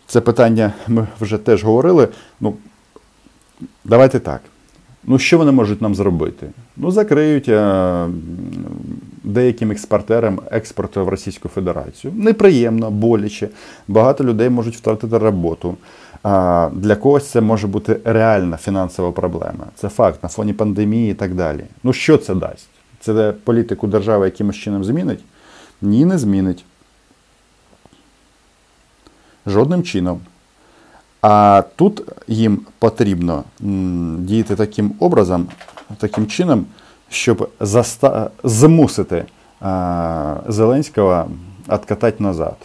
це 0.07 0.21
питання 0.21 0.73
ми 0.89 1.07
вже 1.21 1.39
теж 1.39 1.65
говорили. 1.65 2.09
Ну, 2.41 2.55
Давайте 3.86 4.20
так. 4.20 4.42
Ну, 5.04 5.20
що 5.20 5.38
вони 5.38 5.52
можуть 5.52 5.82
нам 5.82 5.96
зробити? 5.96 6.50
Ну, 6.78 6.92
закриють 6.92 7.50
е, 7.50 8.08
деяким 9.24 9.72
експортерам 9.72 10.40
експорт 10.52 10.96
в 10.96 11.08
Російську 11.08 11.50
Федерацію. 11.50 12.14
Неприємно, 12.16 12.92
боляче. 12.92 13.50
Багато 13.88 14.24
людей 14.24 14.50
можуть 14.50 14.76
втратити 14.76 15.18
роботу. 15.18 15.78
А, 16.24 16.70
Для 16.74 16.96
когось 16.96 17.28
це 17.30 17.42
може 17.42 17.68
бути 17.68 18.00
реальна 18.04 18.58
фінансова 18.58 19.12
проблема. 19.12 19.66
Це 19.76 19.90
факт 19.90 20.24
на 20.24 20.30
фоні 20.30 20.54
пандемії 20.54 21.12
і 21.12 21.14
так 21.14 21.36
далі. 21.36 21.64
Ну, 21.84 21.94
що 21.94 22.18
це 22.18 22.36
дасть? 22.36 22.70
Це 23.00 23.34
політику 23.44 23.88
держави 23.88 24.26
якимось 24.26 24.56
чином 24.56 24.84
змінить? 24.84 25.24
Ні, 25.82 26.06
не 26.06 26.18
змінить. 26.18 26.66
жодним 29.46 29.84
чином. 29.84 30.20
А 31.23 31.63
тут 31.77 32.03
їм 32.29 32.61
потрібно 32.79 33.45
діяти 34.19 34.57
таким 34.57 34.93
образом, 35.01 35.47
таким 35.99 36.27
чином, 36.27 36.67
щоб 37.09 37.51
заста... 37.61 38.31
змусити 38.45 39.25
а, 39.61 40.37
Зеленського 40.49 41.29
откатать 41.69 42.21
назад. 42.21 42.57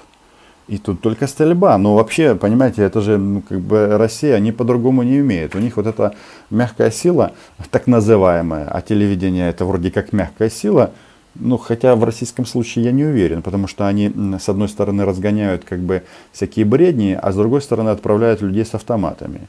И 0.72 0.78
тут 0.78 1.02
только 1.02 1.28
стрельба. 1.28 1.78
Но 1.78 1.96
вообще, 1.96 2.36
понимаете, 2.36 2.84
это 2.84 3.02
же 3.02 3.18
ну, 3.18 3.42
как 3.42 3.60
бы 3.60 3.98
Россия, 3.98 4.36
они 4.36 4.52
по-другому 4.52 5.04
не 5.04 5.20
умеют. 5.20 5.56
У 5.56 5.60
них 5.60 5.76
вот 5.76 5.86
эта 5.86 6.14
мягкая 6.50 6.92
сила, 6.92 7.32
так 7.72 7.88
называемая, 7.88 8.68
а 8.70 8.82
телевидение 8.82 9.50
это 9.50 9.66
вроде 9.66 9.92
как 9.92 10.14
мягкая 10.14 10.50
сила, 10.50 10.92
ну, 11.41 11.59
хотя 11.59 11.95
в 11.97 12.05
российском 12.05 12.47
случае 12.47 12.85
я 12.85 12.93
не 12.93 13.05
уверен, 13.05 13.43
потому 13.43 13.69
что 13.69 13.87
они, 13.87 14.13
с 14.39 14.49
одной 14.49 14.69
стороны, 14.69 15.05
разгоняют 15.05 15.65
как 15.65 15.81
бы 15.81 16.03
всякие 16.33 16.65
бредни, 16.65 17.19
а 17.21 17.33
с 17.33 17.37
другой 17.37 17.63
стороны, 17.63 17.91
отправляют 17.91 18.43
людей 18.43 18.65
с 18.65 18.75
автоматами. 18.75 19.49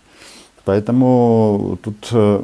Поэтому 0.66 1.80
тут 1.82 2.10
э, 2.12 2.42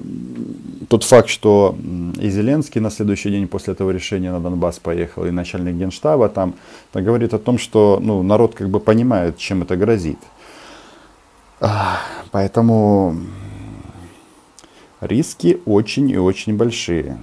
тот 0.87 1.03
факт, 1.03 1.27
что 1.27 1.75
и 2.21 2.29
Зеленский 2.29 2.79
на 2.79 2.89
следующий 2.89 3.29
день 3.29 3.49
после 3.49 3.73
этого 3.73 3.91
решения 3.91 4.31
на 4.31 4.39
Донбасс 4.39 4.79
поехал, 4.79 5.25
и 5.25 5.31
начальник 5.31 5.75
генштаба 5.75 6.29
там, 6.29 6.53
это 6.91 7.01
говорит 7.01 7.33
о 7.33 7.37
том, 7.37 7.57
что 7.57 7.99
ну, 8.01 8.23
народ 8.23 8.55
как 8.55 8.69
бы 8.69 8.79
понимает, 8.79 9.37
чем 9.37 9.63
это 9.63 9.75
грозит. 9.75 10.19
Поэтому 12.31 13.17
риски 15.01 15.59
очень 15.65 16.09
и 16.09 16.17
очень 16.17 16.55
большие. 16.55 17.17